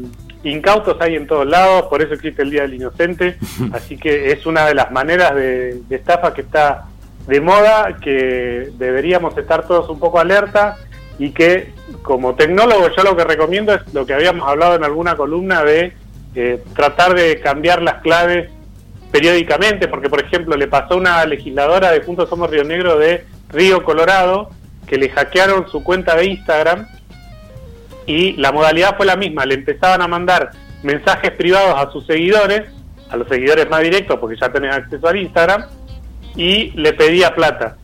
incautos 0.43 0.97
hay 1.01 1.15
en 1.15 1.25
todos 1.25 1.47
lados, 1.47 1.85
por 1.89 2.03
eso 2.03 2.13
existe 2.13 2.43
el 2.43 2.51
Día 2.51 2.61
del 2.61 2.75
Inocente, 2.75 3.37
así 3.73 3.97
que 3.97 4.31
es 4.31 4.45
una 4.45 4.67
de 4.67 4.75
las 4.75 4.91
maneras 4.91 5.33
de, 5.33 5.81
de 5.89 5.95
estafa 5.95 6.31
que 6.33 6.41
está 6.41 6.85
de 7.27 7.41
moda, 7.41 7.97
que 8.01 8.71
deberíamos 8.77 9.37
estar 9.37 9.67
todos 9.67 9.89
un 9.89 9.99
poco 9.99 10.19
alerta 10.19 10.77
y 11.19 11.31
que 11.31 11.73
como 12.01 12.35
tecnólogo 12.35 12.89
yo 12.95 13.03
lo 13.03 13.15
que 13.15 13.23
recomiendo 13.23 13.73
es 13.73 13.93
lo 13.93 14.05
que 14.05 14.13
habíamos 14.13 14.47
hablado 14.47 14.75
en 14.75 14.83
alguna 14.83 15.15
columna 15.15 15.63
de 15.63 15.93
eh, 16.35 16.63
tratar 16.75 17.13
de 17.13 17.39
cambiar 17.41 17.81
las 17.81 17.95
claves 17.95 18.49
periódicamente, 19.11 19.87
porque 19.87 20.09
por 20.09 20.23
ejemplo 20.23 20.55
le 20.55 20.67
pasó 20.67 20.93
a 20.93 20.97
una 20.97 21.25
legisladora 21.25 21.91
de 21.91 22.01
Juntos 22.01 22.29
Somos 22.29 22.49
Río 22.49 22.63
Negro 22.63 22.97
de 22.97 23.25
Río 23.49 23.83
Colorado 23.83 24.49
que 24.87 24.97
le 24.97 25.09
hackearon 25.09 25.67
su 25.69 25.83
cuenta 25.83 26.15
de 26.15 26.25
Instagram 26.25 26.87
y 28.05 28.33
la 28.33 28.51
modalidad 28.51 28.95
fue 28.97 29.05
la 29.05 29.15
misma, 29.15 29.45
le 29.45 29.55
empezaban 29.55 30.01
a 30.01 30.07
mandar 30.07 30.51
mensajes 30.83 31.31
privados 31.31 31.75
a 31.77 31.91
sus 31.91 32.05
seguidores, 32.05 32.63
a 33.09 33.17
los 33.17 33.27
seguidores 33.27 33.69
más 33.69 33.81
directos 33.81 34.17
porque 34.19 34.37
ya 34.39 34.51
tenés 34.51 34.73
acceso 34.73 35.07
al 35.07 35.17
Instagram, 35.17 35.65
y 36.35 36.71
le 36.71 36.93
pedía 36.93 37.33
plata. 37.33 37.77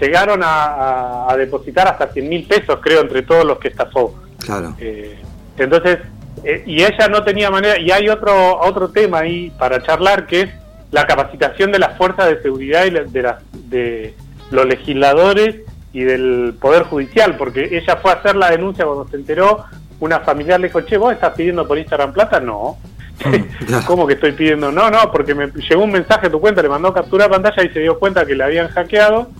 Llegaron 0.00 0.40
a, 0.44 1.34
depositar 1.36 1.88
hasta 1.88 2.08
100 2.08 2.28
mil 2.28 2.44
pesos, 2.44 2.78
creo, 2.82 3.00
entre 3.00 3.22
todos 3.22 3.44
los 3.44 3.58
que 3.58 3.68
estafó. 3.68 4.14
Claro. 4.38 4.74
Eh, 4.78 5.18
entonces, 5.56 5.98
eh, 6.44 6.62
y 6.66 6.82
ella 6.82 7.08
no 7.08 7.22
tenía 7.22 7.50
manera, 7.50 7.78
y 7.78 7.90
hay 7.90 8.08
otro, 8.08 8.60
otro 8.60 8.90
tema 8.90 9.20
ahí 9.20 9.52
para 9.58 9.82
charlar 9.82 10.26
que 10.26 10.42
es 10.42 10.50
la 10.90 11.06
capacitación 11.06 11.72
de 11.72 11.78
las 11.78 11.96
fuerzas 11.96 12.28
de 12.28 12.42
seguridad 12.42 12.84
y 12.84 12.90
de, 12.90 13.22
las 13.22 13.42
de 13.52 14.14
los 14.50 14.66
legisladores 14.66 15.56
y 15.92 16.02
del 16.02 16.54
Poder 16.60 16.84
Judicial, 16.84 17.36
porque 17.36 17.68
ella 17.76 17.96
fue 17.96 18.10
a 18.10 18.14
hacer 18.14 18.36
la 18.36 18.50
denuncia 18.50 18.84
cuando 18.84 19.08
se 19.08 19.16
enteró, 19.16 19.64
una 20.00 20.20
familiar 20.20 20.58
le 20.58 20.66
dijo, 20.66 20.80
che, 20.82 20.96
¿vos 20.96 21.12
estás 21.12 21.34
pidiendo 21.34 21.66
por 21.66 21.78
Instagram 21.78 22.12
plata? 22.12 22.40
No. 22.40 22.76
¿Cómo 23.86 24.06
que 24.06 24.14
estoy 24.14 24.32
pidiendo? 24.32 24.70
No, 24.72 24.90
no, 24.90 25.10
porque 25.10 25.34
me 25.34 25.48
llegó 25.48 25.84
un 25.84 25.92
mensaje 25.92 26.26
a 26.26 26.30
tu 26.30 26.40
cuenta, 26.40 26.62
le 26.62 26.68
mandó 26.68 26.92
captura 26.92 27.24
de 27.24 27.30
pantalla 27.30 27.62
y 27.62 27.68
se 27.70 27.80
dio 27.80 27.98
cuenta 27.98 28.24
que 28.26 28.34
le 28.34 28.44
habían 28.44 28.68
hackeado. 28.68 29.30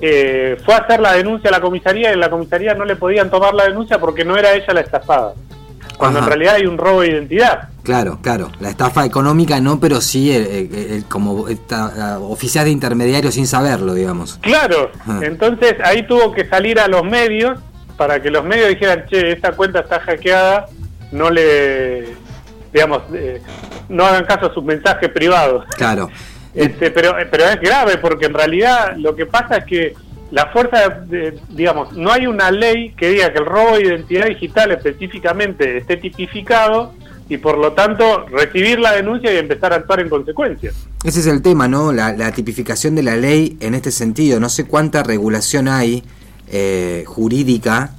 Eh, 0.00 0.58
fue 0.64 0.74
a 0.74 0.78
hacer 0.78 1.00
la 1.00 1.12
denuncia 1.12 1.48
a 1.50 1.52
la 1.52 1.60
comisaría 1.60 2.10
y 2.10 2.14
en 2.14 2.20
la 2.20 2.30
comisaría 2.30 2.74
no 2.74 2.84
le 2.84 2.96
podían 2.96 3.30
tomar 3.30 3.54
la 3.54 3.64
denuncia 3.64 3.98
porque 3.98 4.24
no 4.24 4.36
era 4.36 4.52
ella 4.54 4.72
la 4.72 4.80
estafada 4.80 5.34
cuando 5.96 6.18
en 6.18 6.26
realidad 6.26 6.54
hay 6.56 6.66
un 6.66 6.78
robo 6.78 7.02
de 7.02 7.08
identidad. 7.08 7.68
Claro, 7.82 8.18
claro. 8.22 8.50
La 8.60 8.70
estafa 8.70 9.04
económica 9.04 9.60
no, 9.60 9.78
pero 9.78 10.00
sí 10.00 10.32
el, 10.32 11.04
como 11.08 11.48
esta, 11.48 12.18
oficial 12.20 12.64
de 12.64 12.70
intermediario 12.70 13.30
sin 13.30 13.46
saberlo, 13.46 13.94
digamos. 13.94 14.38
Claro. 14.42 14.90
Entonces 15.22 15.76
ahí 15.84 16.06
tuvo 16.06 16.32
que 16.32 16.46
salir 16.46 16.78
a 16.80 16.88
los 16.88 17.04
medios 17.04 17.58
para 17.96 18.20
que 18.20 18.30
los 18.30 18.44
medios 18.44 18.68
dijeran, 18.70 19.04
che, 19.06 19.32
esta 19.32 19.52
cuenta 19.52 19.80
está 19.80 20.00
hackeada, 20.00 20.66
no 21.12 21.30
le, 21.30 22.16
digamos, 22.74 23.02
eh, 23.14 23.40
no 23.88 24.04
hagan 24.04 24.24
caso 24.24 24.46
a 24.46 24.52
sus 24.52 24.64
mensajes 24.64 25.08
privados. 25.10 25.64
Claro. 25.76 26.10
Este, 26.56 26.92
pero, 26.92 27.16
pero 27.32 27.46
es 27.46 27.60
grave 27.60 27.98
porque 27.98 28.26
en 28.26 28.32
realidad 28.32 28.94
lo 28.96 29.16
que 29.16 29.26
pasa 29.26 29.56
es 29.56 29.64
que 29.64 29.96
la 30.30 30.46
fuerza, 30.52 30.88
de, 30.88 31.36
digamos, 31.48 31.94
no 31.94 32.12
hay 32.12 32.28
una 32.28 32.52
ley 32.52 32.94
que 32.96 33.08
diga 33.08 33.32
que 33.32 33.40
el 33.40 33.46
robo 33.46 33.74
de 33.74 33.86
identidad 33.86 34.26
digital 34.26 34.70
específicamente 34.70 35.78
esté 35.78 35.96
tipificado 35.96 36.94
y 37.28 37.38
por 37.38 37.58
lo 37.58 37.72
tanto 37.72 38.26
recibir 38.26 38.78
la 38.78 38.92
denuncia 38.92 39.34
y 39.34 39.38
empezar 39.38 39.72
a 39.72 39.76
actuar 39.78 39.98
en 39.98 40.08
consecuencia. 40.08 40.70
Ese 41.02 41.18
es 41.18 41.26
el 41.26 41.42
tema, 41.42 41.66
¿no? 41.66 41.92
La, 41.92 42.30
tipificación 42.30 42.94
de 42.94 43.02
la 43.02 43.16
ley 43.16 43.56
en 43.58 43.74
este 43.74 43.90
sentido. 43.90 44.38
No 44.38 44.48
sé 44.48 44.64
cuánta 44.66 45.02
regulación 45.02 45.66
hay 45.66 46.04
eh, 46.52 47.02
jurídica 47.04 47.96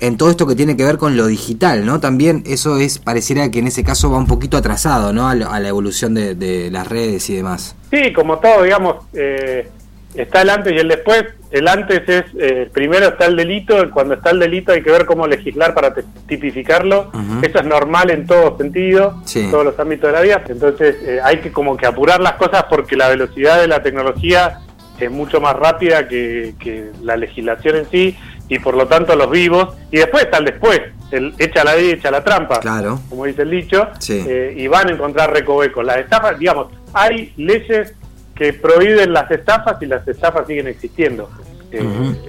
en 0.00 0.16
todo 0.16 0.30
esto 0.30 0.46
que 0.46 0.54
tiene 0.54 0.76
que 0.76 0.84
ver 0.84 0.98
con 0.98 1.16
lo 1.16 1.26
digital, 1.26 1.86
¿no? 1.86 2.00
También 2.00 2.42
eso 2.46 2.78
es, 2.78 2.98
pareciera 2.98 3.50
que 3.50 3.60
en 3.60 3.68
ese 3.68 3.84
caso 3.84 4.10
va 4.10 4.18
un 4.18 4.26
poquito 4.26 4.56
atrasado, 4.56 5.12
¿no? 5.12 5.28
A, 5.28 5.34
la 5.34 5.68
evolución 5.68 6.14
de, 6.14 6.68
las 6.70 6.88
redes 6.88 7.28
y 7.30 7.36
demás. 7.36 7.76
Sí, 7.90 8.12
como 8.12 8.38
todo, 8.38 8.64
digamos, 8.64 9.04
eh, 9.14 9.68
está 10.14 10.42
el 10.42 10.50
antes 10.50 10.72
y 10.72 10.76
el 10.76 10.88
después. 10.88 11.24
El 11.50 11.68
antes 11.68 12.02
es, 12.08 12.24
eh, 12.38 12.68
primero 12.72 13.08
está 13.08 13.26
el 13.26 13.36
delito, 13.36 13.88
cuando 13.92 14.14
está 14.14 14.30
el 14.30 14.40
delito 14.40 14.72
hay 14.72 14.82
que 14.82 14.90
ver 14.90 15.06
cómo 15.06 15.26
legislar 15.28 15.72
para 15.72 15.94
tipificarlo. 16.26 17.12
Eso 17.42 17.60
es 17.60 17.64
normal 17.64 18.10
en 18.10 18.26
todo 18.26 18.56
sentido, 18.58 19.22
en 19.34 19.50
todos 19.52 19.64
los 19.64 19.78
ámbitos 19.78 20.08
de 20.08 20.12
la 20.12 20.20
vida. 20.20 20.42
Entonces 20.48 20.96
eh, 21.02 21.20
hay 21.22 21.38
que 21.38 21.52
como 21.52 21.76
que 21.76 21.86
apurar 21.86 22.20
las 22.20 22.32
cosas 22.32 22.64
porque 22.68 22.96
la 22.96 23.08
velocidad 23.08 23.60
de 23.60 23.68
la 23.68 23.82
tecnología 23.84 24.58
es 24.98 25.10
mucho 25.10 25.40
más 25.40 25.54
rápida 25.54 26.08
que, 26.08 26.54
que 26.58 26.90
la 27.02 27.16
legislación 27.16 27.76
en 27.76 27.90
sí 27.90 28.16
y 28.48 28.58
por 28.58 28.76
lo 28.76 28.86
tanto 28.86 29.16
los 29.16 29.30
vivos, 29.30 29.74
y 29.90 29.98
después 29.98 30.24
está 30.24 30.38
el 30.38 30.44
después, 30.44 30.80
el 31.10 31.34
echa 31.38 31.64
la 31.64 31.74
ley, 31.74 31.90
echa 31.90 32.10
la 32.10 32.22
trampa, 32.22 32.60
claro. 32.60 33.00
como 33.08 33.24
dice 33.24 33.42
el 33.42 33.50
dicho, 33.50 33.88
eh, 34.08 34.54
y 34.56 34.66
van 34.66 34.88
a 34.88 34.92
encontrar 34.92 35.32
recovecos. 35.32 35.84
Las 35.84 35.98
estafas, 35.98 36.38
digamos, 36.38 36.68
hay 36.92 37.32
leyes 37.36 37.94
que 38.34 38.52
prohíben 38.52 39.12
las 39.12 39.30
estafas 39.30 39.80
y 39.80 39.86
las 39.86 40.06
estafas 40.06 40.46
siguen 40.46 40.66
existiendo. 40.66 41.30
Eh, 41.70 41.82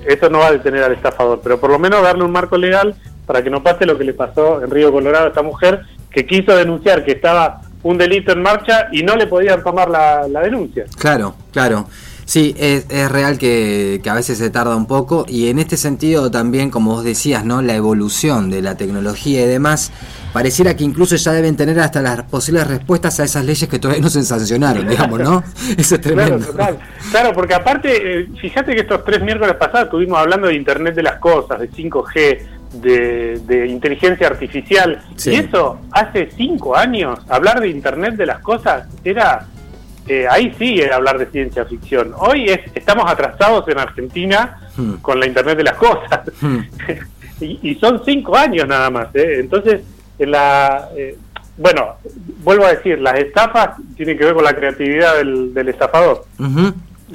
eso 0.08 0.30
no 0.30 0.40
va 0.40 0.48
a 0.48 0.52
detener 0.52 0.84
al 0.84 0.94
estafador, 0.94 1.40
pero 1.44 1.60
por 1.60 1.70
lo 1.70 1.78
menos 1.78 2.02
darle 2.02 2.24
un 2.24 2.32
marco 2.32 2.58
legal 2.58 2.96
para 3.26 3.44
que 3.44 3.50
no 3.50 3.62
pase 3.62 3.86
lo 3.86 3.98
que 3.98 4.04
le 4.04 4.14
pasó 4.14 4.64
en 4.64 4.72
Río 4.72 4.92
Colorado 4.92 5.26
a 5.26 5.28
esta 5.30 5.44
mujer 5.44 5.82
que 6.12 6.26
quiso 6.26 6.56
denunciar 6.56 7.04
que 7.04 7.12
estaba 7.12 7.62
un 7.84 7.98
delito 7.98 8.32
en 8.32 8.42
marcha 8.42 8.88
y 8.92 9.04
no 9.04 9.16
le 9.16 9.28
podían 9.28 9.64
tomar 9.64 9.90
la, 9.90 10.28
la 10.28 10.42
denuncia. 10.42 10.86
Claro, 10.98 11.36
claro. 11.52 11.88
Sí, 12.26 12.56
es, 12.58 13.12
real 13.12 13.38
que, 13.38 14.02
a 14.10 14.14
veces 14.16 14.40
se 14.40 14.50
tarda 14.50 14.76
un 14.76 14.88
poco 14.88 15.26
y 15.28 15.50
en 15.50 15.60
este 15.60 15.78
sentido 15.78 16.32
también, 16.32 16.72
como 16.72 16.96
vos 16.96 17.04
decías, 17.04 17.46
¿no? 17.46 17.62
la 17.62 17.76
evolución 17.76 18.50
de 18.50 18.64
la 18.64 18.76
tecnología 18.76 19.44
y 19.44 19.48
demás, 19.48 19.92
pareciera 20.34 20.76
que 20.76 20.84
incluso 20.84 21.16
ya 21.16 21.32
deben 21.34 21.56
tener 21.56 21.80
hasta 21.80 22.02
las 22.02 22.24
posibles 22.24 22.68
respuestas 22.68 23.20
a 23.20 23.26
esas 23.26 23.46
leyes 23.46 23.70
que 23.70 23.78
todavía 23.78 24.02
no 24.02 24.10
se 24.10 24.24
sancionaron, 24.24 24.88
digamos, 24.88 25.20
¿no? 25.20 25.44
Eso 25.78 25.96
es 25.96 26.02
tremendo. 26.02 26.48
Claro, 26.52 26.78
claro 27.12 27.34
porque 27.34 27.54
aparte, 27.54 28.20
eh, 28.20 28.28
fíjate 28.42 28.74
que 28.74 28.82
estos 28.82 29.06
tres 29.06 29.22
miércoles 29.22 29.56
pasados 29.56 29.86
estuvimos 29.86 30.18
hablando 30.18 30.48
de 30.48 30.56
Internet 30.56 30.96
de 30.96 31.04
las 31.04 31.20
Cosas, 31.20 31.60
de 31.60 31.70
5G, 31.70 32.40
de, 32.74 33.68
inteligencia 33.70 34.28
artificial, 34.28 35.02
y 35.26 35.36
eso 35.36 35.80
hace 35.92 36.30
cinco 36.36 36.76
años, 36.76 37.20
hablar 37.30 37.60
de 37.60 37.70
Internet 37.70 38.16
de 38.16 38.26
las 38.26 38.40
Cosas 38.40 38.88
era 39.04 39.48
eh, 40.08 40.28
ahí 40.30 40.54
sí 40.58 40.80
era 40.80 40.98
hablar 40.98 41.18
de 41.18 41.26
ciencia 41.28 41.66
ficción. 41.66 42.14
Hoy 42.18 42.46
es, 42.46 42.60
estamos 42.76 43.06
atrasados 43.08 43.68
en 43.68 43.80
Argentina 43.80 44.70
hmm. 44.78 44.96
con 44.96 45.20
la 45.20 45.26
Internet 45.26 45.58
de 45.58 45.64
las 45.64 45.76
Cosas. 45.76 46.22
Hmm. 46.42 46.60
y, 47.42 47.76
son 47.76 48.02
cinco 48.06 48.36
años 48.38 48.68
nada 48.68 48.90
más. 48.90 49.08
¿eh? 49.16 49.40
Entonces, 49.40 49.82
en 50.20 50.32
la, 50.32 50.90
eh, 50.96 51.18
bueno, 51.58 51.96
vuelvo 52.44 52.66
a 52.66 52.74
decir, 52.76 53.00
las 53.00 53.18
estafas 53.18 53.78
tienen 53.96 54.18
que 54.18 54.26
ver 54.26 54.36
con 54.36 54.44
la 54.44 54.56
creatividad 54.56 55.16
del, 55.18 55.68
estafador. 55.68 56.26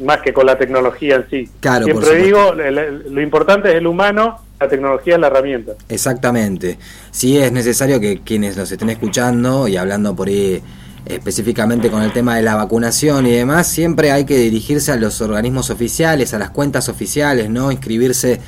Más 0.02 0.20
que 0.20 0.32
con 0.32 0.46
la 0.46 0.56
tecnología 0.56 1.16
en 1.16 1.30
sí. 1.30 1.48
Claro, 1.60 1.84
Siempre 1.84 2.16
digo, 2.16 2.54
lo 2.54 3.20
importante 3.20 3.70
es 3.70 3.74
el 3.74 3.86
humano, 3.86 4.40
la 4.58 4.68
tecnología 4.68 5.14
es 5.14 5.20
la 5.20 5.26
herramienta. 5.28 5.72
Exactamente. 5.88 6.78
Sí 7.10 7.38
es 7.38 7.50
necesario 7.52 8.00
que 8.00 8.20
quienes 8.20 8.56
nos 8.56 8.70
estén 8.70 8.90
escuchando 8.90 9.68
y 9.68 9.76
hablando 9.76 10.14
por 10.14 10.28
ahí 10.28 10.62
específicamente 11.06 11.90
con 11.90 12.02
el 12.02 12.12
tema 12.12 12.36
de 12.36 12.42
la 12.42 12.56
vacunación 12.56 13.26
y 13.26 13.32
demás, 13.32 13.66
siempre 13.66 14.12
hay 14.12 14.24
que 14.24 14.38
dirigirse 14.38 14.92
a 14.92 14.96
los 14.96 15.20
organismos 15.20 15.70
oficiales, 15.70 16.34
a 16.34 16.38
las 16.38 16.50
cuentas 16.50 16.88
oficiales, 16.88 17.50
¿no? 17.50 17.72
Inscribirse 17.72 18.40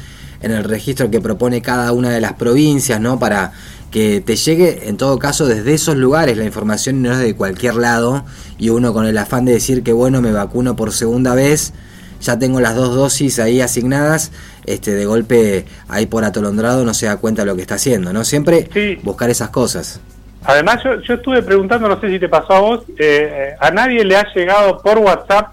en 0.43 0.51
el 0.51 0.65
registro 0.65 1.11
que 1.11 1.21
propone 1.21 1.63
cada 1.63 1.93
una 1.93 2.11
de 2.11 2.21
las 2.21 2.35
provincias, 2.35 3.01
¿no? 3.01 3.19
Para 3.19 3.53
que 3.91 4.21
te 4.21 4.37
llegue, 4.37 4.89
en 4.89 4.97
todo 4.97 5.19
caso, 5.19 5.47
desde 5.47 5.75
esos 5.75 5.97
lugares 5.97 6.37
la 6.37 6.45
información 6.45 7.03
no 7.03 7.13
es 7.13 7.19
de 7.19 7.35
cualquier 7.35 7.75
lado 7.75 8.25
y 8.59 8.71
uno 8.71 8.93
con 8.93 9.07
el 9.07 9.19
afán 9.19 9.45
de 9.45 9.53
decir 9.53 9.83
que 9.83 9.93
bueno, 9.93 10.21
me 10.21 10.33
vacuno 10.33 10.77
por 10.77 10.93
segunda 10.93 11.35
vez, 11.35 11.73
ya 12.21 12.39
tengo 12.39 12.61
las 12.61 12.75
dos 12.75 12.95
dosis 12.95 13.39
ahí 13.39 13.61
asignadas, 13.61 14.31
este 14.65 14.93
de 14.93 15.05
golpe 15.05 15.67
ahí 15.89 16.07
por 16.07 16.25
atolondrado 16.25 16.85
no 16.85 16.95
se 16.95 17.07
da 17.07 17.17
cuenta 17.17 17.43
de 17.43 17.47
lo 17.47 17.57
que 17.57 17.63
está 17.63 17.75
haciendo, 17.75 18.13
¿no? 18.13 18.25
Siempre 18.25 18.99
buscar 19.03 19.29
esas 19.29 19.51
cosas. 19.51 20.01
Además, 20.45 20.81
yo, 20.83 21.15
estuve 21.15 21.43
preguntando, 21.43 21.89
no 21.89 22.01
sé 22.01 22.09
si 22.09 22.19
te 22.19 22.29
pasó 22.29 22.53
a 22.53 22.61
vos, 22.61 22.81
eh, 22.91 22.95
eh, 22.99 23.55
a 23.61 23.71
nadie 23.71 24.05
le 24.05 24.17
ha 24.17 24.27
llegado 24.35 24.79
por 24.79 24.99
WhatsApp 24.99 25.53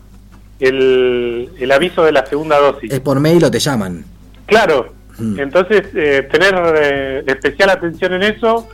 el, 0.60 1.50
el, 1.60 1.72
aviso 1.72 2.04
de 2.04 2.12
la 2.12 2.26
segunda 2.26 2.58
dosis. 2.58 2.92
Es 2.92 3.00
por 3.00 3.20
mail 3.20 3.44
o 3.44 3.52
te 3.52 3.60
llaman. 3.60 4.04
Claro, 4.48 4.94
mm. 5.20 5.40
entonces 5.40 5.88
eh, 5.94 6.28
tener 6.32 7.24
especial 7.28 7.70
atención 7.70 8.14
en 8.14 8.24
eso. 8.24 8.68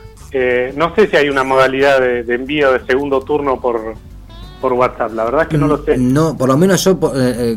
no 0.74 0.94
sé 0.94 1.06
si 1.08 1.16
hay 1.16 1.28
una 1.28 1.44
modalidad 1.44 2.00
de, 2.00 2.34
envío 2.34 2.72
de 2.72 2.84
segundo 2.86 3.20
turno 3.20 3.60
por, 3.60 3.94
por 4.60 4.72
WhatsApp, 4.72 5.12
la 5.12 5.24
verdad 5.24 5.42
es 5.42 5.48
que 5.48 5.58
no 5.58 5.68
lo 5.68 5.84
sé. 5.84 5.98
No, 5.98 6.36
por 6.36 6.48
lo 6.48 6.56
menos 6.56 6.82
yo 6.82 6.98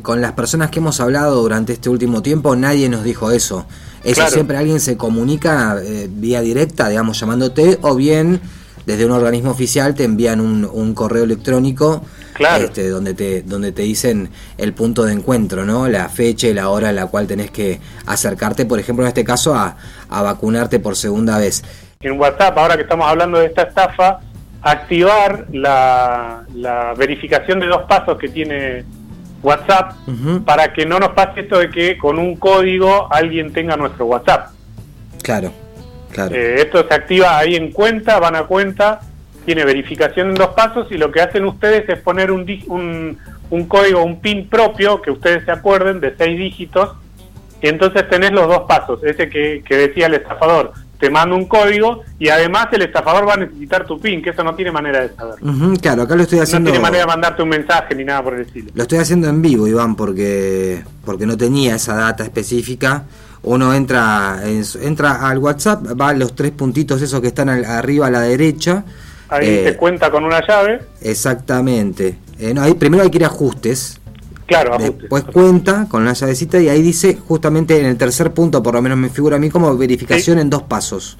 con 0.04 0.20
las 0.20 0.34
personas 0.34 0.70
que 0.70 0.80
hemos 0.80 1.00
hablado 1.00 1.42
durante 1.42 1.74
este 1.74 1.90
último 1.90 2.22
tiempo, 2.22 2.58
nadie 2.58 2.90
nos 2.90 3.06
dijo 3.06 3.32
eso. 3.32 3.66
Eso 4.04 4.28
siempre 4.30 4.58
alguien 4.58 4.80
se 4.80 4.98
comunica 4.98 5.78
eh, 5.84 6.08
vía 6.10 6.42
directa, 6.42 6.90
digamos, 6.90 7.20
llamándote, 7.20 7.80
o 7.82 7.96
bien 7.96 8.42
desde 8.86 9.06
un 9.06 9.12
organismo 9.12 9.52
oficial 9.52 9.94
te 9.94 10.04
envían 10.04 10.42
un, 10.42 10.94
correo 10.96 11.24
electrónico 11.24 12.04
este, 12.58 12.90
donde 12.90 13.14
te 13.14 13.44
donde 13.44 13.72
te 13.72 13.84
dicen 13.84 14.32
el 14.58 14.74
punto 14.74 15.04
de 15.04 15.14
encuentro, 15.14 15.64
¿no? 15.64 15.88
La 15.88 16.10
fecha 16.10 16.48
y 16.48 16.56
la 16.56 16.70
hora 16.70 16.90
en 16.90 16.96
la 16.96 17.06
cual 17.06 17.28
tenés 17.28 17.52
que 17.52 17.80
acercarte, 18.08 18.66
por 18.66 18.80
ejemplo, 18.80 19.04
en 19.04 19.10
este 19.10 19.24
caso, 19.24 19.54
a, 19.54 19.78
a 20.10 20.22
vacunarte 20.24 20.80
por 20.80 20.96
segunda 20.96 21.38
vez. 21.38 21.64
En 22.00 22.20
WhatsApp, 22.20 22.58
ahora 22.58 22.78
que 22.78 22.84
estamos 22.84 23.08
hablando 23.08 23.38
de 23.38 23.48
esta 23.48 23.64
estafa, 23.64 24.22
activar 24.62 25.46
la, 25.52 26.46
la 26.56 26.94
verificación 26.96 27.60
de 27.60 27.68
dos 27.68 27.84
pasos 27.84 28.18
que 28.18 28.30
tiene 28.30 28.86
WhatsApp 29.42 29.94
para 30.46 30.74
que 30.74 30.86
no 30.86 31.00
nos 31.00 31.10
pase 31.10 31.42
esto 31.42 31.60
de 31.60 31.70
que 31.70 31.98
con 31.98 32.20
un 32.20 32.36
código 32.36 33.08
alguien 33.12 33.54
tenga 33.54 33.78
nuestro 33.78 34.06
WhatsApp. 34.06 34.52
Claro, 35.24 35.52
claro. 36.12 36.36
Eh, 36.36 36.62
esto 36.62 36.86
se 36.88 36.94
activa 36.94 37.38
ahí 37.38 37.56
en 37.56 37.72
cuenta, 37.72 38.20
van 38.20 38.36
a 38.36 38.44
cuenta, 38.44 39.02
tiene 39.46 39.66
verificación 39.66 40.30
en 40.30 40.36
dos 40.36 40.50
pasos 40.50 40.88
y 40.92 40.98
lo 40.98 41.12
que 41.12 41.22
hacen 41.22 41.46
ustedes 41.46 41.88
es 41.88 42.00
poner 42.00 42.32
un, 42.32 42.46
un, 42.68 43.18
un 43.50 43.66
código, 43.68 44.04
un 44.04 44.20
PIN 44.20 44.50
propio 44.50 45.02
que 45.02 45.12
ustedes 45.12 45.46
se 45.46 45.52
acuerden 45.52 46.00
de 46.00 46.16
seis 46.18 46.38
dígitos 46.38 46.98
y 47.62 47.68
entonces 47.68 48.08
tenés 48.10 48.32
los 48.32 48.48
dos 48.48 48.64
pasos, 48.68 49.04
ese 49.04 49.30
que, 49.30 49.64
que 49.66 49.76
decía 49.76 50.08
el 50.08 50.16
estafador 50.16 50.74
te 51.00 51.10
manda 51.10 51.36
un 51.36 51.46
código 51.46 52.04
y 52.20 52.28
además 52.28 52.68
el 52.74 52.82
estafador 52.82 53.28
va 53.28 53.36
a 53.36 53.38
necesitar 53.38 53.86
tu 53.86 54.00
PIN, 54.00 54.22
que 54.22 54.32
eso 54.32 54.44
no 54.44 54.54
tiene 54.54 54.72
manera 54.72 55.02
de 55.02 55.16
saber. 55.16 55.36
claro, 55.82 56.04
acá 56.04 56.16
lo 56.16 56.24
estoy 56.24 56.40
haciendo. 56.40 56.70
No 56.70 56.74
tiene 56.74 56.84
manera 56.84 57.04
de 57.04 57.08
mandarte 57.08 57.42
un 57.42 57.50
mensaje 57.50 57.96
ni 57.96 58.04
nada 58.04 58.22
por 58.24 58.34
el 58.34 58.42
estilo. 58.42 58.72
Lo 58.74 58.84
estoy 58.84 59.00
haciendo 59.00 59.30
en 59.30 59.42
vivo, 59.42 59.66
Iván, 59.68 59.96
porque 59.96 60.84
porque 61.06 61.26
no 61.26 61.38
tenía 61.38 61.76
esa 61.76 61.96
data 61.96 62.24
específica. 62.24 63.06
Uno 63.42 63.74
entra 63.74 64.42
entra 64.82 65.30
al 65.30 65.38
WhatsApp, 65.38 66.00
va 66.00 66.10
a 66.10 66.14
los 66.14 66.36
tres 66.36 66.52
puntitos 66.52 67.02
esos 67.02 67.22
que 67.22 67.28
están 67.28 67.48
arriba 67.48 68.08
a 68.08 68.12
la 68.12 68.22
derecha. 68.22 68.84
Ahí 69.30 69.48
eh, 69.48 69.76
cuenta 69.78 70.12
con 70.12 70.26
una 70.26 70.46
llave. 70.46 70.82
Exactamente. 71.02 72.18
Eh, 72.40 72.54
no, 72.54 72.62
ahí, 72.62 72.74
primero 72.74 73.04
hay 73.04 73.10
que 73.10 73.20
ir 73.20 73.24
a 73.24 73.28
ajustes. 73.28 73.99
Claro, 74.50 74.78
Después 74.80 75.24
cuenta 75.26 75.88
con 75.88 76.04
la 76.04 76.14
llavecita 76.14 76.60
y 76.60 76.70
ahí 76.70 76.82
dice 76.82 77.16
justamente 77.16 77.80
en 77.80 77.86
el 77.86 77.98
tercer 77.98 78.32
punto, 78.32 78.64
por 78.64 78.74
lo 78.74 78.82
menos 78.82 78.98
me 78.98 79.10
figura 79.10 79.36
a 79.36 79.40
mí 79.40 79.50
como 79.50 79.78
verificación 79.78 80.40
en 80.40 80.50
dos 80.50 80.64
pasos. 80.64 81.18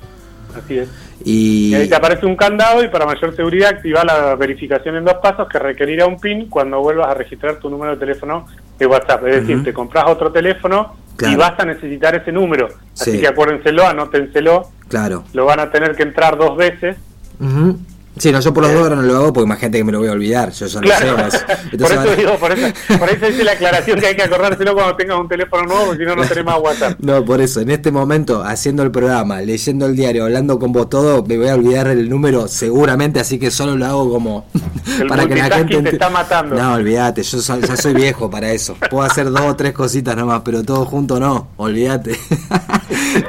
Así 0.58 0.80
es. 0.80 0.90
Y... 1.24 1.74
ahí 1.76 1.88
te 1.88 1.96
aparece 1.96 2.26
un 2.26 2.36
candado 2.36 2.84
y 2.84 2.88
para 2.88 3.06
mayor 3.06 3.36
seguridad 3.36 3.70
activa 3.70 4.04
la 4.04 4.36
verificación 4.36 4.96
en 4.96 5.06
dos 5.06 5.16
pasos 5.22 5.48
que 5.48 5.60
requerirá 5.60 6.08
un 6.08 6.20
PIN 6.20 6.50
cuando 6.50 6.80
vuelvas 6.80 7.10
a 7.10 7.14
registrar 7.14 7.60
tu 7.60 7.70
número 7.70 7.92
de 7.92 7.98
teléfono 7.98 8.48
de 8.80 8.86
WhatsApp. 8.88 9.28
Es 9.28 9.42
decir, 9.42 9.64
te 9.64 9.74
compras 9.74 10.06
otro 10.08 10.32
teléfono 10.32 10.96
y 11.22 11.36
vas 11.36 11.60
a 11.60 11.66
necesitar 11.66 12.16
ese 12.16 12.32
número. 12.32 12.70
Así 13.00 13.20
que 13.20 13.28
acuérdenselo, 13.28 13.86
anótenselo. 13.86 14.72
Claro. 14.88 15.24
Lo 15.34 15.46
van 15.46 15.60
a 15.60 15.72
tener 15.72 15.96
que 15.96 16.04
entrar 16.04 16.36
dos 16.38 16.58
veces. 16.58 16.98
Sí, 18.20 18.34
no, 18.34 18.42
yo 18.42 18.54
por 18.54 18.64
los 18.64 18.74
dos 18.74 18.90
no 18.90 19.02
lo 19.02 19.16
hago 19.16 19.34
porque 19.34 19.46
imagínate 19.46 19.78
que 19.78 19.84
me 19.86 19.94
lo 19.94 20.00
voy 20.00 20.10
a 20.10 20.12
olvidar. 20.12 20.52
Yo 20.52 20.68
ya 20.68 20.82
no 20.82 21.32
sé 21.32 21.40
por 21.78 21.92
eso 21.92 22.16
digo, 22.16 22.36
por 22.38 22.52
eso, 22.52 22.68
por 23.00 23.10
eso 23.10 23.44
la 23.44 23.54
aclaración 23.54 24.00
que 24.00 24.08
hay 24.08 24.16
que 24.16 24.24
acordárselo 24.24 24.74
cuando 24.74 24.96
tengas 24.98 25.20
un 25.20 25.30
teléfono 25.30 25.64
nuevo, 25.64 25.86
porque 25.88 26.04
si 26.04 26.10
no, 26.10 26.16
no 26.16 26.26
tenemos 26.26 26.62
WhatsApp. 26.62 27.00
No, 27.10 27.24
por 27.24 27.40
eso, 27.40 27.62
en 27.62 27.70
este 27.70 27.92
momento, 27.92 28.44
haciendo 28.44 28.84
el 28.84 28.92
programa, 28.92 29.42
leyendo 29.42 29.86
el 29.86 29.96
diario, 29.96 30.26
hablando 30.26 30.60
con 30.60 30.74
vos 30.74 30.90
todo, 30.90 31.24
me 31.24 31.38
voy 31.38 31.48
a 31.48 31.56
olvidar 31.56 31.88
el 31.88 32.10
número 32.10 32.48
seguramente, 32.48 33.20
así 33.20 33.40
que 33.40 33.52
solo 33.52 33.78
lo 33.78 33.86
hago 33.86 34.12
como 34.12 34.46
para 35.08 35.26
que 35.26 35.36
la 35.36 35.50
gente. 35.50 35.82
te 35.82 35.90
está 35.90 36.10
matando. 36.10 36.56
No, 36.56 36.74
olvídate, 36.74 37.24
yo 37.24 37.40
ya 37.40 37.78
soy 37.78 37.94
viejo 37.94 38.30
para 38.30 38.52
eso. 38.52 38.76
Puedo 38.90 39.04
hacer 39.04 39.32
dos 39.32 39.42
o 39.42 39.56
tres 39.56 39.72
cositas 39.72 40.16
nomás, 40.16 40.42
pero 40.44 40.64
todo 40.64 40.86
junto 40.86 41.20
no, 41.20 41.48
olvídate. 41.56 42.20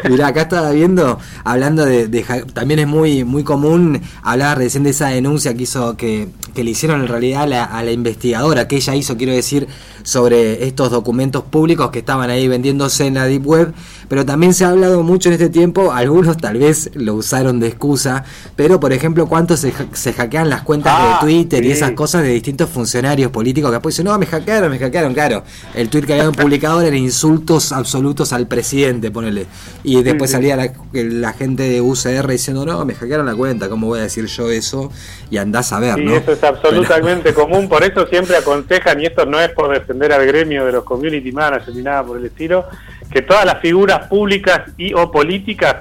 Mirá, 0.08 0.28
acá 0.28 0.42
estaba 0.42 0.70
viendo, 0.72 1.18
hablando 1.44 1.84
de, 1.86 2.08
también 2.52 2.80
es 2.80 2.86
muy, 2.86 3.24
muy 3.24 3.44
común 3.44 4.00
hablar 4.22 4.58
recién 4.58 4.79
de 4.82 4.90
esa 4.90 5.08
denuncia 5.08 5.54
que 5.54 5.62
hizo, 5.64 5.96
que, 5.96 6.28
que 6.54 6.64
le 6.64 6.70
hicieron 6.70 7.00
en 7.00 7.08
realidad 7.08 7.42
a 7.52 7.82
la, 7.82 7.92
investigadora, 7.92 8.68
que 8.68 8.76
ella 8.76 8.94
hizo, 8.94 9.16
quiero 9.16 9.32
decir, 9.32 9.68
sobre 10.02 10.66
estos 10.66 10.90
documentos 10.90 11.44
públicos 11.44 11.90
que 11.90 12.00
estaban 12.00 12.30
ahí 12.30 12.48
vendiéndose 12.48 13.06
en 13.06 13.14
la 13.14 13.26
Deep 13.26 13.46
Web, 13.46 13.74
pero 14.10 14.26
también 14.26 14.54
se 14.54 14.64
ha 14.64 14.70
hablado 14.70 15.04
mucho 15.04 15.28
en 15.28 15.34
este 15.34 15.50
tiempo, 15.50 15.92
algunos 15.92 16.36
tal 16.36 16.58
vez 16.58 16.90
lo 16.94 17.14
usaron 17.14 17.60
de 17.60 17.68
excusa, 17.68 18.24
pero 18.56 18.80
por 18.80 18.92
ejemplo, 18.92 19.28
cuántos 19.28 19.60
se, 19.60 19.72
se 19.92 20.12
hackean 20.12 20.50
las 20.50 20.62
cuentas 20.62 20.98
de 21.00 21.08
Ah, 21.10 21.18
Twitter 21.20 21.64
y 21.64 21.70
esas 21.70 21.92
cosas 21.92 22.22
de 22.24 22.30
distintos 22.30 22.68
funcionarios 22.68 23.30
políticos 23.30 23.70
que 23.70 23.74
después 23.76 23.94
dicen, 23.94 24.06
no, 24.06 24.18
me 24.18 24.26
hackearon, 24.26 24.68
me 24.68 24.80
hackearon, 24.80 25.14
claro. 25.14 25.44
El 25.76 25.88
tweet 25.88 26.02
que 26.02 26.14
habían 26.14 26.32
publicado 26.32 26.80
eran 26.82 26.96
insultos 26.96 27.70
absolutos 27.70 28.32
al 28.32 28.48
presidente, 28.48 29.12
ponele. 29.12 29.46
Y 29.84 30.02
después 30.02 30.32
salía 30.32 30.56
la, 30.56 30.72
la 30.92 31.32
gente 31.32 31.62
de 31.62 31.80
UCR 31.80 32.26
diciendo, 32.26 32.66
no, 32.66 32.84
me 32.84 32.94
hackearon 32.96 33.26
la 33.26 33.36
cuenta, 33.36 33.68
¿cómo 33.68 33.86
voy 33.86 34.00
a 34.00 34.02
decir 34.02 34.26
yo 34.26 34.50
eso? 34.50 34.90
Y 35.30 35.36
andás 35.36 35.72
a 35.72 35.78
ver, 35.78 35.94
Sí, 35.94 36.04
¿no? 36.04 36.16
eso 36.16 36.32
es 36.32 36.42
absolutamente 36.42 37.32
común, 37.32 37.68
por 37.68 37.84
eso 37.84 38.08
siempre 38.08 38.36
aconsejan, 38.36 39.00
y 39.00 39.06
esto 39.06 39.24
no 39.24 39.38
es 39.38 39.50
por 39.50 39.72
defender 39.72 40.12
al 40.12 40.26
gremio 40.26 40.66
de 40.66 40.72
los 40.72 40.82
community 40.82 41.30
managers 41.30 41.72
ni 41.72 41.82
nada 41.82 42.04
por 42.04 42.18
el 42.18 42.24
estilo, 42.24 42.64
que 43.12 43.22
todas 43.22 43.44
las 43.44 43.60
figuras 43.60 43.99
públicas 44.08 44.62
y 44.76 44.94
o 44.94 45.10
políticas 45.10 45.76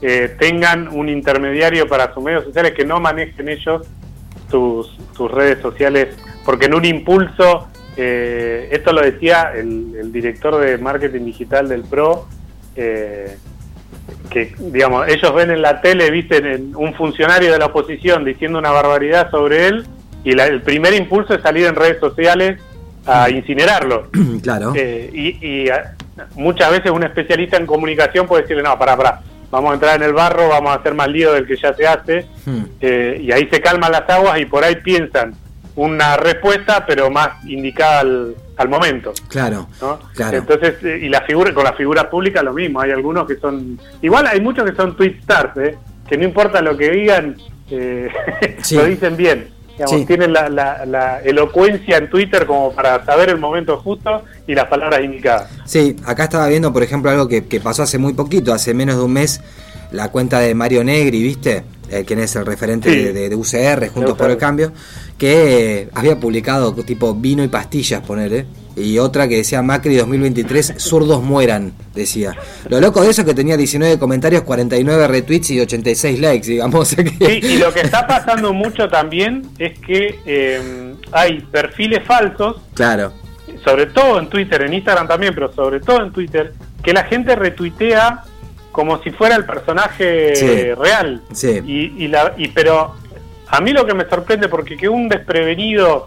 eh, 0.00 0.34
tengan 0.38 0.88
un 0.88 1.08
intermediario 1.08 1.86
para 1.88 2.12
sus 2.14 2.22
medios 2.22 2.44
sociales, 2.44 2.72
que 2.72 2.84
no 2.84 2.98
manejen 3.00 3.48
ellos 3.48 3.82
sus, 4.50 4.98
sus 5.16 5.30
redes 5.30 5.60
sociales, 5.62 6.16
porque 6.44 6.66
en 6.66 6.74
un 6.74 6.84
impulso, 6.84 7.68
eh, 7.96 8.68
esto 8.72 8.92
lo 8.92 9.00
decía 9.00 9.52
el, 9.54 9.94
el 10.00 10.12
director 10.12 10.58
de 10.58 10.76
marketing 10.78 11.24
digital 11.24 11.68
del 11.68 11.82
PRO, 11.82 12.26
eh, 12.76 13.36
que 14.30 14.54
digamos 14.58 15.06
ellos 15.08 15.34
ven 15.34 15.50
en 15.50 15.62
la 15.62 15.80
tele 15.80 16.10
visten 16.10 16.46
en 16.46 16.74
un 16.76 16.94
funcionario 16.94 17.52
de 17.52 17.58
la 17.58 17.66
oposición 17.66 18.24
diciendo 18.24 18.58
una 18.58 18.70
barbaridad 18.70 19.30
sobre 19.30 19.66
él 19.68 19.86
y 20.24 20.32
la- 20.32 20.46
el 20.46 20.62
primer 20.62 20.94
impulso 20.94 21.34
es 21.34 21.42
salir 21.42 21.66
en 21.66 21.76
redes 21.76 22.00
sociales 22.00 22.58
a 23.06 23.28
incinerarlo 23.30 24.08
claro. 24.42 24.72
Eh, 24.74 25.10
y, 25.12 25.46
y, 25.46 25.68
ah, 25.68 25.94
muchas 26.34 26.70
veces 26.70 26.90
un 26.90 27.02
especialista 27.04 27.56
en 27.56 27.66
comunicación 27.66 28.26
puede 28.26 28.42
decirle 28.42 28.62
no 28.62 28.78
para 28.78 28.96
para 28.96 29.20
vamos 29.50 29.70
a 29.70 29.74
entrar 29.74 29.96
en 29.96 30.02
el 30.02 30.12
barro 30.14 30.48
vamos 30.48 30.70
a 30.70 30.74
hacer 30.80 30.94
más 30.94 31.08
lío 31.08 31.32
del 31.32 31.46
que 31.46 31.56
ya 31.56 31.72
se 31.74 31.86
hace 31.86 32.26
Hmm. 32.44 32.64
eh, 32.80 33.20
y 33.22 33.30
ahí 33.30 33.48
se 33.50 33.60
calman 33.60 33.92
las 33.92 34.08
aguas 34.10 34.40
y 34.40 34.46
por 34.46 34.64
ahí 34.64 34.74
piensan 34.76 35.34
una 35.76 36.16
respuesta 36.16 36.84
pero 36.86 37.08
más 37.10 37.44
indicada 37.46 38.00
al, 38.00 38.34
al 38.56 38.68
momento 38.68 39.12
Claro, 39.28 39.68
¿no? 39.80 40.00
claro. 40.14 40.38
Entonces, 40.38 40.74
eh, 40.82 41.00
y 41.02 41.08
la 41.08 41.20
figura, 41.22 41.54
con 41.54 41.64
la 41.64 41.72
figura 41.74 42.10
pública 42.10 42.42
lo 42.42 42.52
mismo, 42.52 42.80
hay 42.80 42.90
algunos 42.90 43.26
que 43.28 43.36
son, 43.36 43.78
igual 44.02 44.26
hay 44.26 44.40
muchos 44.40 44.68
que 44.68 44.76
son 44.76 44.96
tweet 44.96 45.16
stars, 45.20 45.56
¿eh? 45.58 45.78
que 46.08 46.16
no 46.18 46.24
importa 46.24 46.60
lo 46.60 46.76
que 46.76 46.90
digan, 46.90 47.36
eh, 47.70 48.08
Sí. 48.62 48.76
lo 48.76 48.84
dicen 48.84 49.16
bien. 49.16 49.48
Digamos, 49.72 50.00
Sí. 50.00 50.06
Tienen 50.06 50.32
la, 50.32 50.48
la- 50.48 50.84
la 50.86 51.20
elocuencia 51.20 51.96
en 51.96 52.10
Twitter 52.10 52.46
como 52.46 52.72
para 52.72 53.04
saber 53.04 53.30
el 53.30 53.38
momento 53.38 53.78
justo 53.78 54.22
y 54.46 54.54
las 54.54 54.66
palabras 54.66 55.00
indicadas. 55.02 55.48
Sí, 55.64 55.96
acá 56.04 56.24
estaba 56.24 56.46
viendo, 56.48 56.72
por 56.72 56.82
ejemplo, 56.82 57.10
algo 57.10 57.26
que, 57.28 57.46
que 57.46 57.58
pasó 57.60 57.82
hace 57.82 57.98
muy 57.98 58.12
poquito, 58.12 58.52
hace 58.52 58.74
menos 58.74 58.96
de 58.96 59.02
un 59.02 59.12
mes, 59.12 59.40
la 59.90 60.10
cuenta 60.10 60.40
de 60.40 60.54
Mario 60.54 60.84
Negri, 60.84 61.22
¿viste? 61.22 61.64
Eh, 61.92 62.04
quien 62.06 62.20
es 62.20 62.34
el 62.36 62.46
referente 62.46 62.90
Sí. 62.90 62.96
de, 62.96 63.12
de- 63.12 63.28
de 63.28 63.36
UCR, 63.36 63.88
Juntos 63.90 64.16
por 64.16 64.30
el 64.30 64.38
Cambio, 64.38 64.72
que 65.18 65.80
eh, 65.82 65.88
había 65.94 66.18
publicado 66.18 66.72
tipo 66.74 67.14
vino 67.14 67.44
y 67.44 67.48
pastillas, 67.48 68.00
ponele, 68.00 68.46
y 68.74 68.96
otra 68.98 69.28
que 69.28 69.36
decía 69.36 69.60
Macri 69.60 69.94
2023, 69.96 70.74
zurdos 70.78 71.22
mueran, 71.22 71.74
decía. 71.94 72.34
Lo 72.70 72.80
loco 72.80 73.02
de 73.02 73.10
eso 73.10 73.20
es 73.20 73.26
que 73.26 73.34
tenía 73.34 73.58
19 73.58 73.98
comentarios, 73.98 74.42
49 74.42 75.06
retweets 75.06 75.50
y 75.50 75.60
86 75.60 76.18
likes, 76.18 76.46
digamos. 76.48 76.88
Sí, 76.96 77.04
y 77.42 77.58
lo 77.58 77.70
que 77.74 77.80
está 77.82 78.06
pasando 78.06 78.54
mucho 78.54 78.88
también 78.88 79.42
es 79.58 79.78
que 79.80 80.18
eh, 80.24 80.94
hay 81.12 81.40
perfiles 81.42 82.02
falsos 82.06 82.56
Claro, 82.72 83.12
sobre 83.62 83.84
todo 83.86 84.18
en 84.18 84.30
Twitter, 84.30 84.62
en 84.62 84.72
Instagram 84.72 85.06
también, 85.06 85.34
pero 85.34 85.52
sobre 85.52 85.80
todo 85.80 86.02
en 86.02 86.10
Twitter, 86.10 86.54
que 86.82 86.94
la 86.94 87.04
gente 87.04 87.36
retuitea 87.36 88.24
como 88.72 89.00
si 89.02 89.10
fuera 89.10 89.36
el 89.36 89.44
personaje 89.44 90.34
Sí. 90.34 90.74
real. 90.74 91.22
Sí. 91.32 91.60
Y, 91.64 92.04
y 92.04 92.08
la, 92.08 92.34
y 92.36 92.48
pero 92.48 92.94
a 93.48 93.60
mí 93.60 93.72
lo 93.72 93.86
que 93.86 93.94
me 93.94 94.08
sorprende, 94.08 94.48
porque 94.48 94.76
que 94.76 94.88
un 94.88 95.08
desprevenido 95.08 96.06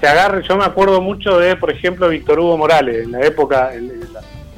se 0.00 0.08
agarre, 0.08 0.42
yo 0.48 0.56
me 0.56 0.64
acuerdo 0.64 1.00
mucho 1.00 1.38
de, 1.38 1.56
por 1.56 1.70
ejemplo, 1.70 2.08
Víctor 2.08 2.40
Hugo 2.40 2.56
Morales, 2.58 3.04
en 3.04 3.12
la 3.12 3.20
época, 3.20 3.72
el, 3.74 3.90
el- 3.90 4.08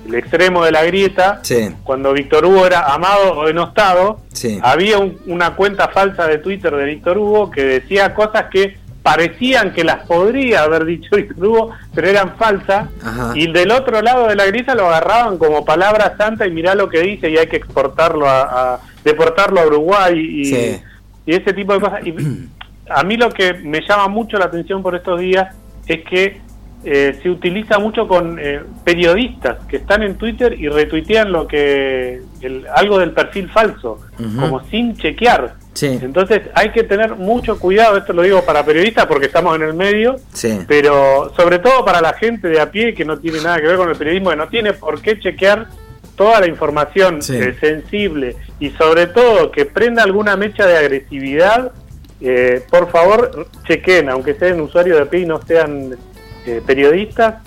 el 0.04 0.14
extremo 0.16 0.64
de 0.64 0.72
la 0.72 0.82
grieta, 0.82 1.38
sí, 1.44 1.68
cuando 1.84 2.12
Víctor 2.12 2.44
Hugo 2.44 2.66
era 2.66 2.92
amado 2.92 3.38
o 3.38 3.46
denostado, 3.46 4.18
sí. 4.32 4.58
había 4.60 4.98
un- 4.98 5.16
una 5.26 5.54
cuenta 5.54 5.86
falsa 5.88 6.26
de 6.26 6.38
Twitter 6.38 6.74
de 6.74 6.84
Víctor 6.86 7.18
Hugo 7.18 7.50
que 7.52 7.62
decía 7.64 8.12
cosas 8.12 8.46
que 8.50 8.76
parecían 9.02 9.72
que 9.72 9.84
las 9.84 10.06
podría 10.06 10.62
haber 10.62 10.84
dicho 10.84 11.16
Víctor 11.16 11.44
Hugo, 11.44 11.70
pero 11.94 12.08
eran 12.08 12.36
falsas. 12.36 12.88
Ajá. 13.04 13.32
Y 13.34 13.50
del 13.52 13.70
otro 13.72 14.00
lado 14.02 14.28
de 14.28 14.36
la 14.36 14.46
grisa 14.46 14.74
lo 14.74 14.86
agarraban 14.86 15.38
como 15.38 15.64
palabra 15.64 16.14
santa 16.16 16.46
y 16.46 16.50
mirá 16.50 16.74
lo 16.74 16.88
que 16.88 17.00
dice 17.00 17.28
y 17.30 17.36
hay 17.36 17.46
que 17.48 17.56
exportarlo 17.56 18.28
a, 18.28 18.74
a- 18.74 18.80
deportarlo 19.04 19.60
a 19.60 19.66
Uruguay 19.66 20.14
y, 20.18 20.44
Sí. 20.44 20.80
y 21.26 21.34
ese 21.34 21.52
tipo 21.52 21.72
de 21.74 21.80
cosas. 21.80 22.06
Y 22.06 22.14
a 22.88 23.02
mí 23.02 23.16
lo 23.16 23.30
que 23.30 23.54
me 23.54 23.80
llama 23.88 24.08
mucho 24.08 24.38
la 24.38 24.44
atención 24.46 24.82
por 24.82 24.94
estos 24.94 25.18
días 25.20 25.54
es 25.86 26.04
que 26.04 26.40
eh, 26.84 27.18
se 27.22 27.30
utiliza 27.30 27.78
mucho 27.78 28.08
con 28.08 28.38
eh, 28.40 28.60
periodistas 28.84 29.58
que 29.68 29.76
están 29.76 30.02
en 30.02 30.16
Twitter 30.16 30.58
y 30.58 30.68
retuitean 30.68 31.30
lo 31.30 31.46
que 31.46 32.20
el- 32.40 32.66
algo 32.74 32.98
del 32.98 33.12
perfil 33.12 33.48
falso, 33.50 34.00
como 34.38 34.60
sin 34.68 34.96
chequear. 34.96 35.54
Sí. 35.74 35.98
Entonces 36.02 36.42
hay 36.54 36.70
que 36.70 36.82
tener 36.82 37.14
mucho 37.16 37.58
cuidado, 37.58 37.96
esto 37.96 38.12
lo 38.12 38.22
digo 38.22 38.42
para 38.44 38.64
periodistas 38.64 39.06
porque 39.06 39.26
estamos 39.26 39.56
en 39.56 39.62
el 39.62 39.74
medio, 39.74 40.16
Sí. 40.32 40.58
pero 40.68 41.32
sobre 41.36 41.58
todo 41.60 41.84
para 41.84 42.00
la 42.00 42.12
gente 42.12 42.48
de 42.48 42.60
a 42.60 42.70
pie 42.70 42.94
que 42.94 43.04
no 43.04 43.18
tiene 43.18 43.40
nada 43.40 43.58
que 43.60 43.66
ver 43.68 43.76
con 43.76 43.88
el 43.88 43.96
periodismo, 43.96 44.30
que 44.30 44.36
no 44.36 44.48
tiene 44.48 44.72
por 44.74 45.00
qué 45.00 45.18
chequear 45.18 45.68
toda 46.16 46.40
la 46.40 46.46
información 46.46 47.22
Sí. 47.22 47.36
eh, 47.36 47.54
sensible 47.58 48.36
y 48.60 48.70
sobre 48.70 49.06
todo 49.06 49.50
que 49.50 49.64
prenda 49.64 50.02
alguna 50.02 50.36
mecha 50.36 50.66
de 50.66 50.76
agresividad, 50.76 51.72
eh, 52.20 52.62
por 52.70 52.90
favor 52.90 53.46
chequen, 53.66 54.10
aunque 54.10 54.34
sean 54.34 54.60
usuarios 54.60 54.96
de 54.98 55.02
a 55.04 55.06
pie 55.10 55.20
y 55.20 55.26
no 55.26 55.40
sean 55.42 55.96
eh, 56.46 56.62
periodistas, 56.64 57.42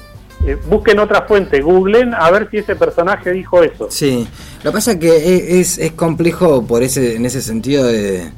eh, 0.45 0.58
busquen 0.67 0.99
otra 0.99 1.23
fuente, 1.23 1.62
googlen 1.62 2.13
a 2.13 2.29
ver 2.31 2.49
si 2.51 2.58
ese 2.58 2.75
personaje 2.75 3.31
dijo 3.31 3.63
eso. 3.63 3.88
Sí, 3.89 4.27
lo 4.63 4.71
que 4.71 4.75
pasa 4.75 4.91
es 4.93 4.97
que 4.97 5.60
es, 5.60 5.77
es 5.77 5.91
complejo 5.93 6.65
por 6.65 6.84
ese, 6.84 7.15
en 7.15 7.25
ese 7.25 7.41
sentido 7.41 7.86
de, 7.86 8.29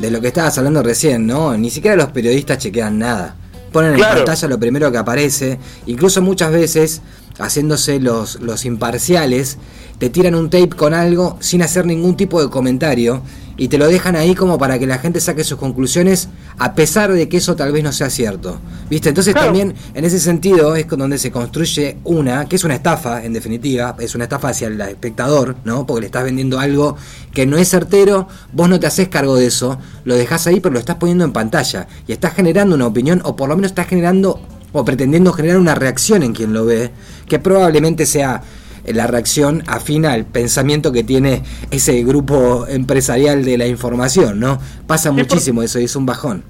de 0.00 0.10
lo 0.10 0.20
que 0.20 0.28
estabas 0.28 0.56
hablando 0.58 0.82
recién, 0.82 1.26
¿no? 1.26 1.56
Ni 1.56 1.70
siquiera 1.70 1.96
los 1.96 2.10
periodistas 2.10 2.58
chequean 2.58 2.98
nada. 2.98 3.36
Ponen 3.72 3.94
en 3.94 4.00
pantalla 4.00 4.48
lo 4.48 4.58
primero 4.58 4.92
que 4.92 4.98
aparece, 4.98 5.58
incluso 5.86 6.20
muchas 6.20 6.52
veces, 6.52 7.00
haciéndose 7.42 8.00
los, 8.00 8.40
los 8.40 8.64
imparciales, 8.64 9.58
te 9.98 10.10
tiran 10.10 10.34
un 10.34 10.50
tape 10.50 10.70
con 10.70 10.94
algo 10.94 11.36
sin 11.40 11.62
hacer 11.62 11.86
ningún 11.86 12.16
tipo 12.16 12.42
de 12.42 12.50
comentario 12.50 13.22
y 13.56 13.68
te 13.68 13.78
lo 13.78 13.86
dejan 13.86 14.16
ahí 14.16 14.34
como 14.34 14.58
para 14.58 14.78
que 14.78 14.86
la 14.86 14.98
gente 14.98 15.20
saque 15.20 15.44
sus 15.44 15.58
conclusiones 15.58 16.28
a 16.58 16.74
pesar 16.74 17.12
de 17.12 17.28
que 17.28 17.36
eso 17.36 17.54
tal 17.54 17.70
vez 17.70 17.84
no 17.84 17.92
sea 17.92 18.10
cierto. 18.10 18.58
¿Viste? 18.88 19.10
Entonces 19.10 19.34
Claro. 19.34 19.48
también 19.48 19.74
en 19.94 20.04
ese 20.04 20.18
sentido 20.18 20.74
es 20.74 20.88
donde 20.88 21.18
se 21.18 21.30
construye 21.30 21.98
una, 22.04 22.46
que 22.46 22.56
es 22.56 22.64
una 22.64 22.74
estafa 22.74 23.24
en 23.24 23.32
definitiva, 23.32 23.94
es 24.00 24.14
una 24.14 24.24
estafa 24.24 24.48
hacia 24.48 24.68
el 24.68 24.80
espectador, 24.80 25.56
¿no? 25.64 25.86
Porque 25.86 26.00
le 26.00 26.06
estás 26.06 26.24
vendiendo 26.24 26.58
algo 26.58 26.96
que 27.32 27.46
no 27.46 27.58
es 27.58 27.68
certero, 27.68 28.26
vos 28.52 28.68
no 28.68 28.80
te 28.80 28.86
haces 28.86 29.08
cargo 29.08 29.36
de 29.36 29.46
eso, 29.46 29.78
lo 30.04 30.16
dejas 30.16 30.46
ahí 30.46 30.60
pero 30.60 30.72
lo 30.72 30.78
estás 30.78 30.96
poniendo 30.96 31.24
en 31.24 31.32
pantalla 31.32 31.86
y 32.06 32.12
estás 32.12 32.34
generando 32.34 32.74
una 32.74 32.86
opinión 32.86 33.20
o 33.24 33.36
por 33.36 33.48
lo 33.48 33.56
menos 33.56 33.70
estás 33.70 33.86
generando 33.86 34.40
o 34.72 34.84
pretendiendo 34.84 35.32
generar 35.32 35.58
una 35.58 35.74
reacción 35.74 36.22
en 36.22 36.32
quien 36.32 36.52
lo 36.52 36.64
ve, 36.64 36.90
que 37.28 37.38
probablemente 37.38 38.06
sea 38.06 38.42
la 38.86 39.06
reacción 39.06 39.62
afina 39.68 40.12
al 40.12 40.24
pensamiento 40.24 40.90
que 40.92 41.04
tiene 41.04 41.42
ese 41.70 42.02
grupo 42.02 42.66
empresarial 42.66 43.44
de 43.44 43.56
la 43.58 43.66
información, 43.66 44.40
¿no? 44.40 44.58
Pasa 44.86 45.12
muchísimo 45.12 45.62
eso 45.62 45.78
y 45.78 45.84
es 45.84 45.94
un 45.94 46.04
bajón. 46.06 46.42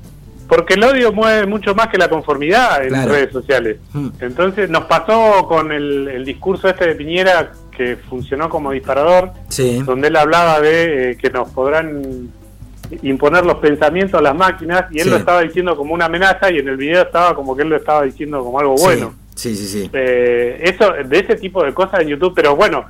Porque 0.48 0.74
el 0.74 0.84
odio 0.84 1.12
mueve 1.12 1.46
mucho 1.46 1.74
más 1.74 1.88
que 1.88 1.96
la 1.98 2.08
conformidad 2.08 2.82
en 2.82 2.90
Claro. 2.90 3.12
redes 3.12 3.32
sociales. 3.32 3.78
Mm. 3.92 4.08
Entonces 4.20 4.68
nos 4.70 4.84
pasó 4.84 5.46
con 5.48 5.72
el, 5.72 6.08
el 6.08 6.24
discurso 6.24 6.68
este 6.68 6.86
de 6.88 6.94
Piñera 6.94 7.52
que 7.76 7.96
funcionó 7.96 8.48
como 8.50 8.70
disparador, 8.72 9.32
Sí, 9.48 9.82
donde 9.84 10.08
él 10.08 10.16
hablaba 10.16 10.60
de 10.60 11.12
eh, 11.12 11.16
que 11.16 11.30
nos 11.30 11.48
podrán 11.50 12.30
imponer 13.02 13.44
los 13.46 13.56
pensamientos 13.56 14.18
a 14.18 14.22
las 14.22 14.34
máquinas 14.34 14.84
y 14.90 14.98
él 14.98 15.04
Sí. 15.04 15.10
lo 15.10 15.16
estaba 15.16 15.40
diciendo 15.42 15.76
como 15.76 15.94
una 15.94 16.06
amenaza 16.06 16.50
y 16.50 16.58
en 16.58 16.68
el 16.68 16.76
video 16.76 17.02
estaba 17.02 17.34
como 17.34 17.56
que 17.56 17.62
él 17.62 17.68
lo 17.68 17.76
estaba 17.76 18.02
diciendo 18.02 18.42
como 18.44 18.58
algo 18.60 18.74
bueno. 18.76 19.14
Sí, 19.34 19.54
sí, 19.56 19.66
sí. 19.66 19.90
Eh, 19.92 20.60
eso 20.64 20.92
de 20.92 21.18
ese 21.18 21.36
tipo 21.36 21.64
de 21.64 21.72
cosas 21.72 22.00
en 22.00 22.08
YouTube, 22.08 22.32
pero 22.34 22.54
bueno, 22.54 22.84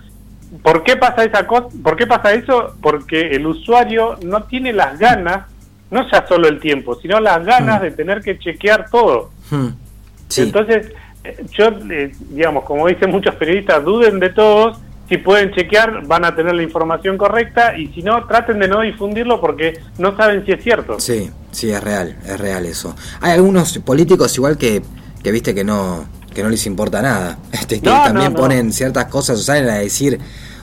¿por 0.62 0.82
qué 0.82 0.96
pasa 0.96 1.24
esa 1.24 1.46
cosa? 1.46 1.68
¿Por 1.82 1.96
qué 1.96 2.06
pasa 2.06 2.32
eso? 2.34 2.74
Porque 2.82 3.28
el 3.30 3.46
usuario 3.46 4.16
no 4.24 4.42
tiene 4.44 4.72
las 4.72 4.98
ganas, 4.98 5.46
no 5.90 6.08
ya 6.10 6.26
solo 6.26 6.48
el 6.48 6.58
tiempo, 6.60 6.96
sino 6.96 7.20
las 7.20 7.44
ganas 7.44 7.80
Mm. 7.80 7.84
de 7.84 7.90
tener 7.92 8.20
que 8.22 8.38
chequear 8.38 8.90
todo. 8.90 9.30
Hmm. 9.50 9.68
Sí. 10.28 10.42
Entonces, 10.42 10.90
eh, 11.24 11.44
yo, 11.52 11.68
eh, 11.90 12.12
digamos, 12.30 12.64
como 12.64 12.86
dicen 12.88 13.10
muchos 13.10 13.34
periodistas, 13.36 13.84
duden 13.84 14.18
de 14.18 14.30
todos. 14.30 14.78
Si 15.08 15.18
pueden 15.18 15.52
chequear, 15.52 16.06
van 16.06 16.24
a 16.24 16.34
tener 16.34 16.54
la 16.54 16.62
información 16.62 17.18
correcta 17.18 17.76
y 17.76 17.88
si 17.88 18.02
no, 18.02 18.26
traten 18.26 18.58
de 18.58 18.68
no 18.68 18.80
difundirlo 18.80 19.40
porque 19.40 19.80
no 19.98 20.16
saben 20.16 20.44
si 20.46 20.52
es 20.52 20.62
cierto. 20.62 20.98
Sí, 21.00 21.30
sí, 21.50 21.70
es 21.70 21.82
real, 21.82 22.16
es 22.24 22.40
real 22.40 22.64
eso. 22.66 22.94
Hay 23.20 23.32
algunos 23.32 23.78
políticos 23.78 24.34
igual 24.36 24.56
que, 24.56 24.82
que 25.22 25.32
viste 25.32 25.54
que 25.54 25.64
no, 25.64 26.06
que 26.32 26.42
no 26.42 26.48
les 26.48 26.66
importa 26.66 27.02
nada. 27.02 27.38
Este, 27.52 27.80
que 27.80 27.88
también 27.88 28.34
ponen 28.34 28.72
ciertas 28.72 29.06
cosas, 29.06 29.38
o 29.38 29.42
salen 29.42 29.68
a 29.68 29.76
decir 29.76 30.18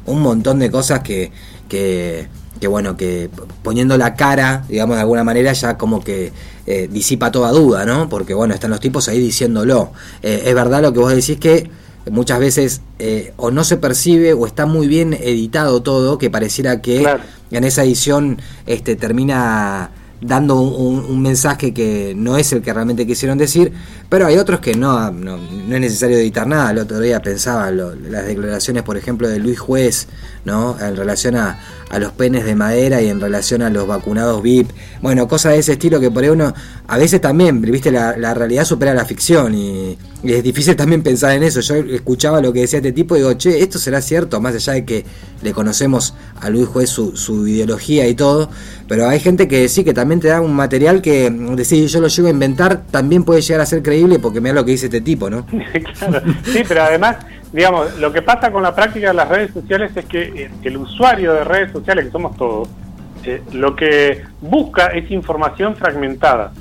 un 0.06 0.21
montón 0.21 0.60
de 0.60 0.69
cosas 0.69 0.99
que, 1.02 1.32
que, 1.69 2.28
que, 2.60 2.67
bueno, 2.67 2.97
que 2.97 3.30
poniendo 3.63 3.97
la 3.97 4.15
cara, 4.15 4.65
digamos 4.67 4.95
de 4.95 5.02
alguna 5.02 5.23
manera, 5.23 5.54
ya 5.54 5.78
como 5.78 6.04
que 6.04 6.34
eh, 6.65 6.88
disipa 6.91 7.32
toda 7.32 7.52
duda, 7.52 7.86
¿no? 7.86 8.10
Porque 8.10 8.34
bueno, 8.34 8.54
están 8.54 8.71
los 8.71 8.80
tipos 8.80 9.08
ahí 9.08 9.19
diciéndolo. 9.19 9.91
Eh, 10.21 10.43
es 10.45 10.56
verdad 10.56 10.82
lo 10.82 10.91
que 10.91 10.99
vos 10.99 11.15
decís 11.15 11.39
que 11.39 11.69
muchas 12.12 12.39
veces 12.39 12.82
eh, 13.00 13.34
o 13.38 13.52
no 13.52 13.63
se 13.63 13.78
percibe 13.78 14.34
o 14.34 14.45
está 14.45 14.65
muy 14.65 14.88
bien 14.88 15.13
editado 15.13 15.82
todo, 15.82 16.17
que 16.17 16.30
pareciera 16.30 16.82
que 16.82 17.06
en 17.52 17.63
esa 17.63 17.84
edición 17.84 18.38
este, 18.65 18.95
termina 18.95 19.91
dando 20.22 20.60
un, 20.60 21.22
mensaje 21.22 21.74
que 21.74 22.13
no 22.15 22.38
es 22.38 22.52
el 22.52 22.62
que 22.62 22.74
realmente 22.74 23.08
quisieron 23.08 23.38
decir, 23.38 23.72
pero 24.10 24.26
hay 24.26 24.38
otros 24.38 24.60
que 24.60 24.74
no, 24.74 25.12
no, 25.12 25.36
es 25.36 25.80
necesario 25.80 26.17
editar 26.17 26.48
nada. 26.48 26.72
El 26.72 26.80
otro 26.80 27.00
día 27.00 27.22
pensaba 27.22 27.69
las 27.69 28.26
declaraciones, 28.26 28.82
por 28.82 28.98
ejemplo, 28.98 29.30
de 29.30 29.38
Luis 29.38 29.60
Juez, 29.60 30.08
¿no? 30.45 30.76
En 30.80 30.95
relación 30.95 31.36
a, 31.36 31.60
a, 31.91 32.00
los 32.00 32.12
penes 32.13 32.43
de 32.43 32.56
madera 32.56 33.04
y 33.04 33.10
en 33.10 33.22
relación 33.22 33.62
a 33.62 33.69
los 33.69 33.86
vacunados 33.86 34.41
VIP. 34.41 34.72
Bueno, 35.04 35.28
cosas 35.28 35.54
de 35.54 35.60
ese 35.60 35.74
estilo 35.74 36.00
que 36.00 36.10
por 36.10 36.24
ahí 36.24 36.30
uno, 36.30 36.52
a 36.88 36.98
veces 36.98 37.22
también, 37.22 37.62
viste, 37.62 37.91
la, 37.91 38.17
la 38.17 38.34
realidad 38.34 38.65
supera 38.65 38.95
la 38.95 39.06
ficción 39.06 39.54
y, 39.54 39.95
es 40.22 40.43
difícil 40.43 40.76
también 40.76 41.02
pensar 41.02 41.32
en 41.32 41.43
eso. 41.43 41.62
Yo 41.62 41.76
escuchaba 41.76 42.41
lo 42.41 42.52
que 42.52 42.62
decía 42.62 42.80
este 42.80 42.91
tipo 42.91 43.15
y 43.15 43.19
digo, 43.19 43.34
che, 43.36 43.62
esto 43.62 43.80
será 43.80 44.02
cierto, 44.02 44.41
más 44.41 44.54
allá 44.54 44.74
de 44.74 44.86
que 44.86 45.06
le 45.41 45.54
conocemos 45.54 46.13
a 46.41 46.50
Luis 46.50 46.67
Juez 46.67 46.89
su, 46.89 47.15
su 47.15 47.48
ideología 47.48 48.06
y 48.06 48.15
todo, 48.15 48.50
pero 48.89 49.08
hay 49.08 49.22
gente 49.22 49.48
que 49.48 49.69
sí, 49.69 49.86
que 49.86 49.93
también 49.93 50.19
te 50.19 50.28
da 50.28 50.41
un 50.41 50.54
material 50.54 51.02
que, 51.02 51.30
decir, 51.56 51.88
yo 51.88 52.02
lo 52.02 52.08
llego 52.08 52.28
a 52.28 52.32
inventar, 52.32 52.84
también 52.91 53.24
puede 53.24 53.41
llegar 53.41 53.62
a 53.62 53.65
ser 53.65 53.82
creíble 53.82 53.99
porque 54.22 54.42
mira 54.42 54.56
lo 54.56 54.66
que 54.66 54.72
dice 54.72 54.86
este 54.86 55.02
tipo, 55.02 55.30
¿no? 55.30 55.46
claro, 56.00 56.22
sí, 56.44 56.64
pero 56.68 56.84
además, 56.84 57.18
digamos, 57.52 57.98
lo 58.00 58.12
que 58.12 58.22
pasa 58.22 58.52
con 58.52 58.64
la 58.64 58.76
práctica 58.76 59.10
de 59.10 59.14
las 59.14 59.30
redes 59.30 59.52
sociales 59.52 59.92
es 59.96 60.06
que 60.06 60.22
eh, 60.22 60.52
el 60.64 60.78
usuario 60.78 61.34
de 61.34 61.44
redes 61.44 61.72
sociales, 61.72 62.06
que 62.06 62.12
somos 62.12 62.36
todos, 62.38 62.70
eh, 63.26 63.42
lo 63.54 63.76
que 63.76 64.24
busca 64.42 64.88
es 64.88 65.10
información 65.12 65.76
fragmentada, 65.76 66.52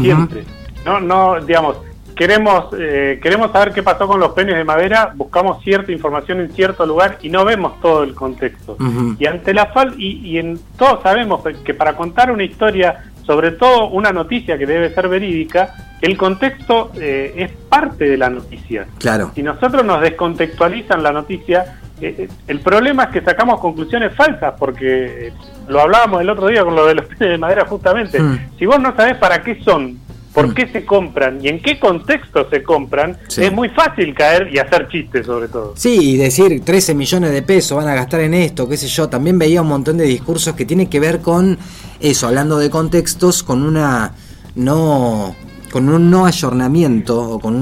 siempre. 0.00 0.44
No, 0.84 1.00
no, 1.00 1.40
digamos, 1.40 1.76
queremos, 2.14 2.66
eh, 2.78 3.18
queremos 3.22 3.52
saber 3.52 3.72
qué 3.72 3.82
pasó 3.82 4.06
con 4.06 4.20
los 4.20 4.32
penes 4.32 4.56
de 4.56 4.64
madera, 4.64 5.12
buscamos 5.14 5.62
cierta 5.62 5.92
información 5.92 6.40
en 6.40 6.50
cierto 6.52 6.86
lugar 6.86 7.18
y 7.22 7.28
no 7.28 7.44
vemos 7.44 7.80
todo 7.80 8.02
el 8.02 8.14
contexto. 8.14 8.76
Y 9.18 9.26
ante 9.26 9.54
la 9.54 9.66
falta, 9.66 9.94
y, 9.98 10.38
en 10.38 10.58
todos 10.76 11.02
sabemos 11.02 11.42
que 11.64 11.74
para 11.74 11.96
contar 11.96 12.30
una 12.30 12.44
historia, 12.44 13.04
sobre 13.24 13.52
todo 13.52 13.88
una 13.88 14.12
noticia 14.12 14.58
que 14.58 14.66
debe 14.66 14.92
ser 14.94 15.08
verídica, 15.08 15.74
el 16.00 16.16
contexto 16.16 16.90
eh, 16.94 17.34
es 17.36 17.50
parte 17.68 18.08
de 18.08 18.16
la 18.16 18.30
noticia. 18.30 18.86
Claro. 18.98 19.32
Si 19.34 19.42
nosotros 19.42 19.84
nos 19.84 20.00
descontextualizan 20.00 21.02
la 21.02 21.12
noticia, 21.12 21.80
eh, 22.00 22.28
el 22.46 22.60
problema 22.60 23.04
es 23.04 23.10
que 23.10 23.20
sacamos 23.20 23.60
conclusiones 23.60 24.14
falsas, 24.14 24.54
porque 24.58 25.32
lo 25.68 25.80
hablábamos 25.80 26.22
el 26.22 26.30
otro 26.30 26.48
día 26.48 26.64
con 26.64 26.74
lo 26.74 26.86
de 26.86 26.94
los 26.94 27.04
penes 27.06 27.30
de 27.30 27.38
madera 27.38 27.66
justamente. 27.66 28.20
Mm. 28.20 28.58
Si 28.58 28.66
vos 28.66 28.80
no 28.80 28.94
sabés 28.96 29.16
para 29.16 29.42
qué 29.42 29.60
son, 29.62 29.98
por 30.32 30.48
mm. 30.48 30.54
qué 30.54 30.68
se 30.68 30.84
compran 30.84 31.44
y 31.44 31.48
en 31.48 31.60
qué 31.60 31.78
contexto 31.78 32.48
se 32.50 32.62
compran, 32.62 33.18
es 33.36 33.52
muy 33.52 33.68
fácil 33.70 34.14
caer 34.14 34.48
y 34.52 34.58
hacer 34.58 34.88
chistes 34.88 35.26
sobre 35.26 35.48
todo. 35.48 35.74
Sí, 35.76 36.14
y 36.14 36.16
decir 36.16 36.64
13 36.64 36.94
millones 36.94 37.32
de 37.32 37.42
pesos 37.42 37.76
van 37.76 37.88
a 37.88 37.94
gastar 37.94 38.20
en 38.20 38.34
esto, 38.34 38.68
qué 38.68 38.76
sé 38.76 38.86
yo, 38.86 39.08
también 39.08 39.38
veía 39.38 39.62
un 39.62 39.68
montón 39.68 39.98
de 39.98 40.04
discursos 40.04 40.54
que 40.54 40.64
tienen 40.64 40.88
que 40.88 41.00
ver 41.00 41.20
con 41.20 41.58
eso, 42.00 42.26
hablando 42.26 42.58
de 42.58 42.70
contextos, 42.70 43.42
con 43.42 43.62
una 43.62 44.12
no 44.54 45.34
con 45.70 45.88
un 45.88 46.10
no 46.10 46.26
ayornamiento 46.26 47.20
o 47.20 47.38
con 47.38 47.54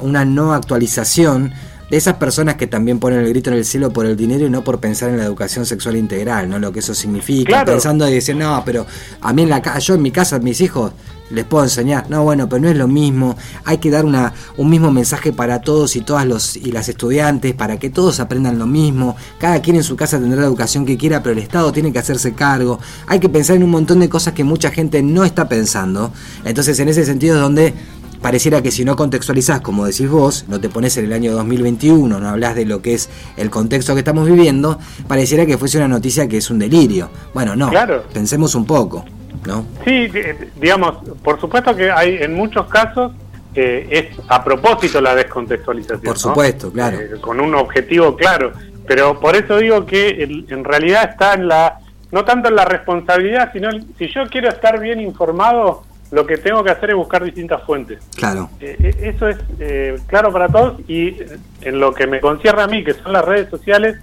una 0.00 0.24
no 0.24 0.54
actualización 0.54 1.52
de 1.90 1.96
esas 1.96 2.14
personas 2.14 2.56
que 2.56 2.66
también 2.66 2.98
ponen 2.98 3.20
el 3.20 3.28
grito 3.28 3.50
en 3.50 3.56
el 3.56 3.64
cielo 3.64 3.90
por 3.90 4.06
el 4.06 4.16
dinero 4.16 4.46
y 4.46 4.50
no 4.50 4.64
por 4.64 4.80
pensar 4.80 5.10
en 5.10 5.18
la 5.18 5.24
educación 5.24 5.66
sexual 5.66 5.96
integral, 5.96 6.48
¿no? 6.48 6.58
Lo 6.58 6.72
que 6.72 6.80
eso 6.80 6.94
significa, 6.94 7.64
pensando 7.64 8.08
y 8.08 8.14
decir, 8.14 8.34
no, 8.34 8.62
pero 8.64 8.86
a 9.20 9.32
mí 9.32 9.42
en 9.42 9.50
la 9.50 9.78
yo 9.78 9.94
en 9.94 10.02
mi 10.02 10.10
casa, 10.10 10.38
mis 10.38 10.60
hijos, 10.60 10.92
les 11.30 11.44
puedo 11.44 11.64
enseñar. 11.64 12.08
No, 12.10 12.22
bueno, 12.24 12.48
pero 12.48 12.62
no 12.62 12.68
es 12.68 12.76
lo 12.76 12.88
mismo. 12.88 13.36
Hay 13.64 13.78
que 13.78 13.90
dar 13.90 14.04
una, 14.04 14.32
un 14.56 14.70
mismo 14.70 14.90
mensaje 14.90 15.32
para 15.32 15.60
todos 15.60 15.96
y 15.96 16.00
todas 16.00 16.26
los 16.26 16.56
y 16.56 16.72
las 16.72 16.88
estudiantes 16.88 17.54
para 17.54 17.78
que 17.78 17.90
todos 17.90 18.20
aprendan 18.20 18.58
lo 18.58 18.66
mismo. 18.66 19.16
Cada 19.38 19.60
quien 19.60 19.76
en 19.76 19.84
su 19.84 19.96
casa 19.96 20.18
tendrá 20.18 20.40
la 20.40 20.46
educación 20.46 20.86
que 20.86 20.96
quiera, 20.96 21.22
pero 21.22 21.32
el 21.32 21.38
Estado 21.38 21.72
tiene 21.72 21.92
que 21.92 21.98
hacerse 21.98 22.34
cargo. 22.34 22.78
Hay 23.06 23.20
que 23.20 23.28
pensar 23.28 23.56
en 23.56 23.62
un 23.62 23.70
montón 23.70 24.00
de 24.00 24.08
cosas 24.08 24.34
que 24.34 24.44
mucha 24.44 24.70
gente 24.70 25.02
no 25.02 25.24
está 25.24 25.48
pensando. 25.48 26.12
Entonces, 26.44 26.78
en 26.80 26.88
ese 26.88 27.04
sentido 27.04 27.36
es 27.36 27.42
donde 27.42 27.74
pareciera 28.20 28.62
que 28.62 28.70
si 28.70 28.84
no 28.84 28.96
contextualizás, 28.96 29.60
como 29.60 29.86
decís 29.86 30.08
vos, 30.08 30.46
no 30.48 30.60
te 30.60 30.68
pones 30.68 30.96
en 30.96 31.04
el 31.04 31.12
año 31.12 31.32
2021, 31.32 32.18
no 32.18 32.28
hablas 32.28 32.54
de 32.54 32.64
lo 32.64 32.82
que 32.82 32.94
es 32.94 33.08
el 33.36 33.50
contexto 33.50 33.94
que 33.94 34.00
estamos 34.00 34.26
viviendo, 34.26 34.78
pareciera 35.06 35.46
que 35.46 35.58
fuese 35.58 35.78
una 35.78 35.88
noticia 35.88 36.26
que 36.26 36.38
es 36.38 36.50
un 36.50 36.58
delirio. 36.58 37.10
Bueno, 37.34 37.54
no, 37.56 37.70
claro. 37.70 38.04
pensemos 38.12 38.54
un 38.54 38.64
poco, 38.64 39.04
¿no? 39.46 39.66
Sí, 39.84 40.08
digamos, 40.56 40.96
por 41.22 41.40
supuesto 41.40 41.74
que 41.74 41.90
hay 41.90 42.18
en 42.20 42.34
muchos 42.34 42.66
casos 42.66 43.12
eh, 43.54 43.86
es 43.90 44.18
a 44.28 44.44
propósito 44.44 45.00
la 45.00 45.14
descontextualización. 45.14 46.02
Por 46.02 46.18
supuesto, 46.18 46.70
claro. 46.70 47.00
Eh, 47.00 47.10
con 47.20 47.40
un 47.40 47.54
objetivo 47.54 48.14
claro, 48.16 48.52
pero 48.86 49.18
por 49.18 49.34
eso 49.36 49.58
digo 49.58 49.86
que 49.86 50.44
en 50.48 50.64
realidad 50.64 51.10
está 51.10 51.34
en 51.34 51.48
la, 51.48 51.78
no 52.12 52.24
tanto 52.24 52.48
en 52.48 52.56
la 52.56 52.64
responsabilidad, 52.64 53.50
sino 53.52 53.70
si 53.98 54.12
yo 54.12 54.26
quiero 54.28 54.48
estar 54.48 54.78
bien 54.78 55.00
informado, 55.00 55.84
lo 56.10 56.26
que 56.26 56.36
tengo 56.36 56.62
que 56.62 56.70
hacer 56.70 56.90
es 56.90 56.96
buscar 56.96 57.24
distintas 57.24 57.62
fuentes. 57.64 57.98
Claro. 58.16 58.50
Eh, 58.60 58.76
eh, 58.78 59.12
eso 59.14 59.28
es 59.28 59.36
eh, 59.58 59.98
claro 60.06 60.32
para 60.32 60.48
todos 60.48 60.80
y 60.88 61.16
en 61.62 61.80
lo 61.80 61.92
que 61.92 62.06
me 62.06 62.20
concierne 62.20 62.62
a 62.62 62.66
mí, 62.66 62.84
que 62.84 62.94
son 62.94 63.12
las 63.12 63.24
redes 63.24 63.50
sociales, 63.50 63.96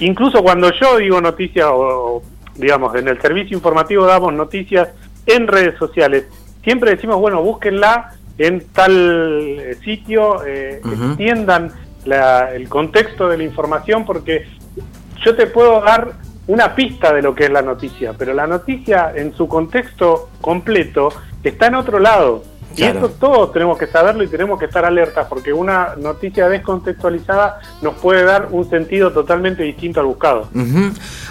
incluso 0.00 0.42
cuando 0.42 0.70
yo 0.72 0.98
digo 0.98 1.20
noticias 1.20 1.66
o, 1.70 2.22
digamos, 2.58 2.94
en 2.96 3.08
el 3.08 3.20
servicio 3.20 3.56
informativo 3.56 4.04
damos 4.04 4.34
noticias 4.34 4.88
en 5.26 5.46
redes 5.46 5.78
sociales, 5.78 6.26
siempre 6.62 6.90
decimos, 6.90 7.16
bueno, 7.16 7.42
búsquenla 7.42 8.12
en 8.36 8.66
tal 8.72 9.76
sitio, 9.84 10.44
extiendan 10.44 11.72
el 12.52 12.68
contexto 12.68 13.28
de 13.28 13.38
la 13.38 13.44
información 13.44 14.04
porque 14.04 14.46
yo 15.24 15.34
te 15.34 15.46
puedo 15.46 15.80
dar 15.80 16.12
una 16.46 16.74
pista 16.74 17.12
de 17.12 17.22
lo 17.22 17.34
que 17.34 17.44
es 17.44 17.50
la 17.50 17.62
noticia, 17.62 18.14
pero 18.16 18.32
la 18.32 18.46
noticia 18.46 19.12
en 19.14 19.34
su 19.34 19.48
contexto 19.48 20.30
completo 20.40 21.10
está 21.42 21.66
en 21.66 21.74
otro 21.74 21.98
lado. 21.98 22.42
Y 22.76 22.84
eso 22.84 23.08
todos 23.08 23.52
tenemos 23.52 23.76
que 23.78 23.86
saberlo 23.86 24.22
y 24.22 24.28
tenemos 24.28 24.58
que 24.58 24.66
estar 24.66 24.84
alertas 24.84 25.26
porque 25.28 25.52
una 25.52 25.96
noticia 25.96 26.48
descontextualizada 26.48 27.60
nos 27.82 27.94
puede 27.94 28.24
dar 28.24 28.48
un 28.50 28.68
sentido 28.68 29.12
totalmente 29.12 29.62
distinto 29.62 30.00
al 30.00 30.06
buscado. 30.06 30.48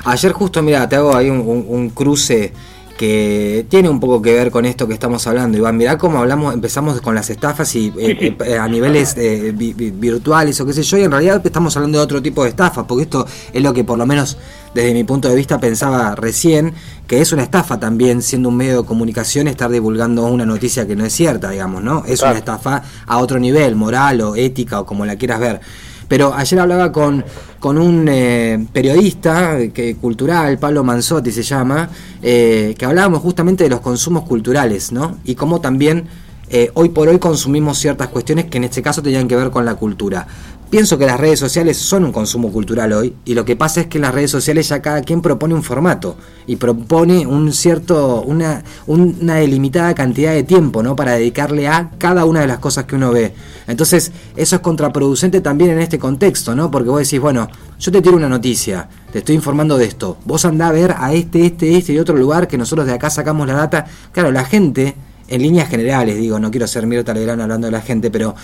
Ayer 0.06 0.32
justo, 0.34 0.62
mira, 0.62 0.88
te 0.90 0.96
hago 0.96 1.16
ahí 1.16 1.30
un 1.30 1.90
cruce 1.92 2.54
que 2.98 3.66
tiene 3.70 3.90
un 3.90 4.00
poco 4.00 4.22
que 4.22 4.34
ver 4.34 4.52
con 4.52 4.66
esto 4.66 4.88
que 4.88 4.94
estamos 4.94 5.26
hablando. 5.28 5.58
Iván, 5.58 5.78
mirá 5.78 5.98
cómo 5.98 6.18
hablamos, 6.18 6.54
empezamos 6.54 7.00
con 7.00 7.16
las 7.16 7.30
estafas 7.30 7.74
y 7.76 7.94
eh, 7.98 8.36
eh, 8.46 8.58
a 8.58 8.68
niveles 8.68 9.16
eh, 9.18 9.54
virtuales 9.54 10.60
o 10.60 10.66
qué 10.66 10.74
sé 10.74 10.84
yo, 10.84 10.98
y 10.98 11.04
en 11.04 11.12
realidad 11.12 11.42
estamos 11.46 11.76
hablando 11.78 12.00
de 12.00 12.04
otro 12.04 12.22
tipo 12.22 12.44
de 12.44 12.50
estafas, 12.50 12.86
porque 12.88 13.04
esto 13.04 13.26
es 13.54 13.62
lo 13.62 13.74
que 13.74 13.84
por 13.84 13.98
lo 13.98 14.06
menos 14.06 14.38
desde 14.74 14.94
mi 14.94 15.04
punto 15.04 15.30
de 15.30 15.36
vista 15.36 15.60
pensaba 15.60 16.16
recién, 16.16 16.74
que 17.08 17.22
es 17.22 17.32
una 17.32 17.44
estafa 17.44 17.80
también, 17.80 18.22
siendo 18.22 18.50
un 18.50 18.58
medio 18.58 18.82
de 18.82 18.88
comunicación, 18.88 19.48
estar 19.48 19.70
divulgando 19.70 20.26
una 20.26 20.46
noticia 20.46 20.86
que 20.88 20.96
no 20.96 21.06
es 21.06 21.14
cierta, 21.14 21.52
digamos, 21.52 21.84
¿no? 21.84 22.04
Es 22.06 22.22
una 22.22 22.34
estafa 22.34 22.84
a 23.06 23.18
otro 23.20 23.40
nivel, 23.40 23.76
moral 23.76 24.22
o 24.22 24.36
ética 24.36 24.80
o 24.80 24.86
como 24.86 25.06
la 25.06 25.16
quieras 25.16 25.40
ver. 25.40 25.62
Pero 26.08 26.34
ayer 26.34 26.60
hablaba 26.60 26.92
con, 26.92 27.24
con 27.60 27.78
un 27.78 28.08
eh, 28.10 28.66
periodista 28.72 29.58
que, 29.74 29.96
cultural, 29.96 30.58
Pablo 30.58 30.84
Manzotti 30.84 31.32
se 31.32 31.44
llama, 31.44 31.90
eh, 32.22 32.76
que 32.78 32.86
hablábamos 32.86 33.22
justamente 33.22 33.64
de 33.64 33.70
los 33.70 33.82
consumos 33.82 34.24
culturales, 34.24 34.92
¿no? 34.92 35.18
Y 35.26 35.36
cómo 35.36 35.60
también 35.60 36.08
eh, 36.50 36.72
hoy 36.76 36.90
por 36.90 37.10
hoy 37.10 37.20
consumimos 37.20 37.78
ciertas 37.78 38.08
cuestiones 38.08 38.46
que 38.46 38.58
en 38.58 38.64
este 38.64 38.82
caso 38.82 39.02
tenían 39.02 39.28
que 39.28 39.36
ver 39.36 39.50
con 39.50 39.66
la 39.66 39.76
cultura. 39.76 40.26
Pienso 40.70 40.98
que 40.98 41.06
las 41.06 41.18
redes 41.18 41.40
sociales 41.40 41.78
son 41.78 42.04
un 42.04 42.12
consumo 42.12 42.52
cultural 42.52 42.92
hoy 42.92 43.16
y 43.24 43.36
lo 43.36 43.46
que 43.46 43.56
pasa 43.56 43.80
es 43.80 43.88
que 43.88 44.00
en 44.00 44.02
las 44.02 44.14
redes 44.14 44.32
sociales 44.32 44.68
ya 44.68 44.82
cada 44.82 45.02
quien 45.02 45.22
propone 45.22 45.54
un 45.54 45.64
formato 45.64 46.18
y 46.46 46.58
propone 46.58 47.26
un 47.26 47.54
cierto 47.54 48.22
una, 48.24 48.64
una 48.86 49.36
delimitada 49.36 49.96
cantidad 49.96 50.34
de 50.34 50.44
tiempo, 50.44 50.84
¿no? 50.84 50.94
para 50.94 51.14
dedicarle 51.14 51.70
a 51.70 51.92
cada 51.98 52.26
una 52.26 52.42
de 52.42 52.48
las 52.48 52.60
cosas 52.60 52.84
que 52.84 52.98
uno 52.98 53.14
ve. 53.14 53.34
Entonces, 53.66 54.12
eso 54.36 54.58
es 54.58 54.62
contraproducente 54.62 55.40
también 55.40 55.72
en 55.72 55.80
este 55.80 56.00
contexto, 56.00 56.54
¿no? 56.54 56.70
Porque 56.70 56.90
vos 56.90 57.00
decís, 57.00 57.20
bueno, 57.22 57.48
yo 57.80 57.92
te 57.92 58.02
tiro 58.02 58.18
una 58.18 58.28
noticia, 58.28 58.90
te 59.12 59.20
estoy 59.20 59.36
informando 59.36 59.78
de 59.78 59.86
esto. 59.86 60.18
Vos 60.26 60.44
andá 60.44 60.68
a 60.68 60.72
ver 60.74 60.96
a 60.98 61.14
este, 61.14 61.46
este, 61.46 61.78
este 61.78 61.94
y 61.94 62.00
otro 62.00 62.18
lugar 62.18 62.50
que 62.50 62.58
nosotros 62.58 62.88
de 62.88 62.94
acá 62.94 63.10
sacamos 63.10 63.48
la 63.48 63.54
data. 63.54 63.86
Claro, 64.12 64.32
la 64.32 64.44
gente 64.44 64.96
en 65.28 65.42
líneas 65.42 65.70
generales, 65.70 66.18
digo, 66.18 66.40
no 66.40 66.50
quiero 66.52 66.68
ser 66.68 66.88
Mirta 66.88 67.14
Legrand 67.14 67.42
hablando 67.42 67.68
de 67.68 67.72
la 67.72 67.82
gente, 67.82 68.10
pero 68.12 68.36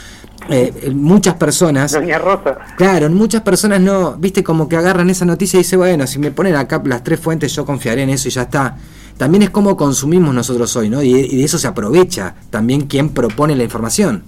eh, 0.49 0.91
muchas 0.93 1.35
personas. 1.35 1.91
Doña 1.91 2.19
Rosa. 2.19 2.57
Claro, 2.77 3.09
muchas 3.09 3.41
personas 3.41 3.79
no, 3.79 4.13
viste, 4.13 4.43
como 4.43 4.67
que 4.67 4.75
agarran 4.75 5.09
esa 5.09 5.25
noticia 5.25 5.57
y 5.57 5.63
dicen, 5.63 5.79
bueno, 5.79 6.05
si 6.07 6.19
me 6.19 6.31
ponen 6.31 6.55
acá 6.55 6.81
las 6.85 7.03
tres 7.03 7.19
fuentes, 7.19 7.55
yo 7.55 7.65
confiaré 7.65 8.03
en 8.03 8.09
eso 8.09 8.27
y 8.27 8.31
ya 8.31 8.43
está. 8.43 8.77
También 9.17 9.43
es 9.43 9.49
como 9.49 9.77
consumimos 9.77 10.33
nosotros 10.33 10.75
hoy, 10.75 10.89
¿no? 10.89 11.03
Y, 11.03 11.11
y 11.13 11.37
de 11.37 11.43
eso 11.43 11.57
se 11.57 11.67
aprovecha 11.67 12.35
también 12.49 12.87
quien 12.87 13.09
propone 13.09 13.55
la 13.55 13.63
información. 13.63 14.23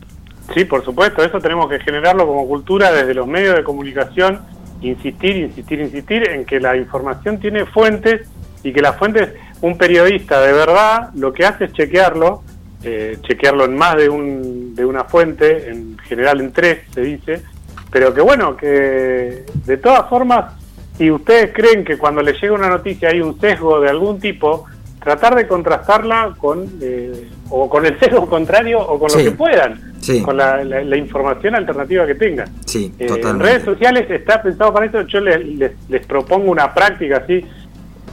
Sí, 0.53 0.63
por 0.65 0.85
supuesto, 0.85 1.23
eso 1.23 1.39
tenemos 1.39 1.69
que 1.69 1.79
generarlo 1.79 2.27
como 2.27 2.47
cultura 2.47 2.91
desde 2.91 3.13
los 3.13 3.25
medios 3.27 3.55
de 3.55 3.63
comunicación, 3.63 4.41
insistir, 4.81 5.37
insistir, 5.37 5.79
insistir 5.79 6.29
en 6.29 6.45
que 6.45 6.59
la 6.59 6.77
información 6.77 7.39
tiene 7.39 7.65
fuentes 7.65 8.27
y 8.63 8.71
que 8.71 8.81
las 8.81 8.95
fuentes, 8.97 9.29
un 9.65 9.77
periodista 9.77 10.41
de 10.41 10.53
verdad 10.53 11.09
lo 11.15 11.33
que 11.33 11.43
hace 11.43 11.65
es 11.65 11.73
chequearlo, 11.73 12.43
eh, 12.83 13.17
chequearlo 13.21 13.65
en 13.65 13.75
más 13.75 13.97
de, 13.97 14.09
un, 14.09 14.75
de 14.75 14.85
una 14.85 15.05
fuente, 15.05 15.69
en 15.69 15.97
general 15.97 16.39
en 16.39 16.51
tres 16.51 16.81
se 16.93 17.01
dice, 17.01 17.41
pero 17.89 18.13
que 18.13 18.21
bueno, 18.21 18.55
que 18.55 19.43
de 19.65 19.77
todas 19.77 20.07
formas, 20.07 20.53
si 20.97 21.09
ustedes 21.09 21.51
creen 21.51 21.83
que 21.83 21.97
cuando 21.97 22.21
les 22.21 22.39
llega 22.39 22.53
una 22.53 22.69
noticia 22.69 23.09
hay 23.09 23.21
un 23.21 23.39
sesgo 23.39 23.79
de 23.79 23.89
algún 23.89 24.19
tipo, 24.19 24.65
tratar 25.03 25.33
de 25.33 25.47
contrastarla 25.47 26.35
con 26.37 26.67
eh, 26.79 27.27
o 27.49 27.67
con 27.67 27.87
el 27.87 27.97
sesgo 27.99 28.29
contrario 28.29 28.79
o 28.79 28.99
con 28.99 29.11
lo 29.11 29.17
que 29.17 29.31
puedan, 29.31 29.93
con 30.23 30.37
la, 30.37 30.95
información 30.95 31.55
alternativa 31.55 32.05
que 32.05 32.15
tengan. 32.15 32.49
Sí, 32.67 32.93
eh, 32.99 33.07
en 33.23 33.39
redes 33.39 33.63
sociales 33.63 34.05
está 34.11 34.43
pensado 34.43 34.71
para 34.71 34.85
eso, 34.85 35.01
yo 35.07 35.21
les, 35.21 35.71
les, 35.89 36.05
propongo 36.05 36.51
una 36.51 36.71
práctica 36.71 37.17
así, 37.17 37.43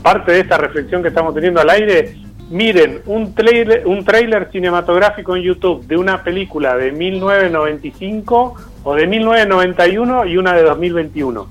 parte 0.03 0.33
de 0.33 0.41
esta 0.41 0.57
reflexión 0.57 1.01
que 1.01 1.07
estamos 1.07 1.33
teniendo 1.33 1.61
al 1.61 1.69
aire, 1.71 2.17
miren 2.51 2.99
un 3.07 3.33
trailer, 3.33 3.87
un 3.87 4.05
trailer 4.05 4.49
cinematográfico 4.51 5.35
en 5.35 5.43
YouTube 5.43 5.87
de 5.87 5.97
una 5.97 6.23
película 6.23 6.75
de 6.75 6.91
1995 6.91 8.55
o 8.83 8.95
de 8.95 9.07
1991 9.07 10.25
y 10.27 10.37
una 10.37 10.53
de 10.53 10.63
2021. 10.63 11.47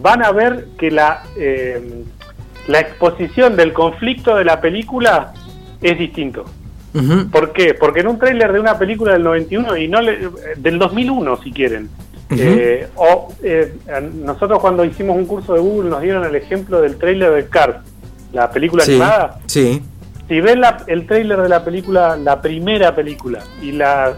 Van 0.00 0.24
a 0.24 0.30
ver 0.30 0.68
que 0.78 0.90
la... 0.90 1.24
Eh, 1.36 2.04
la 2.70 2.80
exposición 2.80 3.56
del 3.56 3.72
conflicto 3.72 4.36
de 4.36 4.44
la 4.44 4.60
película 4.60 5.32
es 5.80 5.98
distinto. 5.98 6.44
¿Por 7.30 7.52
qué? 7.52 7.74
Porque 7.74 8.00
en 8.00 8.08
un 8.08 8.18
tráiler 8.18 8.52
de 8.52 8.60
una 8.60 8.78
película 8.78 9.12
del 9.12 9.22
91 9.22 9.76
y 9.76 9.88
no 9.88 10.00
del 10.02 10.78
2001 10.78 11.36
si 11.42 11.52
quieren. 11.52 11.88
Eh, 12.30 12.86
o 12.94 13.32
eh, 13.42 13.74
nosotros 14.14 14.60
cuando 14.60 14.84
hicimos 14.84 15.16
un 15.16 15.26
curso 15.26 15.54
de 15.54 15.60
Google 15.60 15.90
nos 15.90 16.02
dieron 16.02 16.24
el 16.24 16.36
ejemplo 16.36 16.80
del 16.80 16.96
tráiler 16.96 17.32
de 17.32 17.48
Cars, 17.48 17.78
la 18.32 18.50
película 18.50 18.84
animada. 18.84 19.40
Sí. 19.46 19.82
Si 20.28 20.40
ven 20.40 20.62
el 20.86 21.06
tráiler 21.06 21.42
de 21.42 21.48
la 21.48 21.64
película, 21.64 22.16
la 22.16 22.40
primera 22.40 22.94
película 22.94 23.40
y 23.60 23.72
la, 23.72 24.14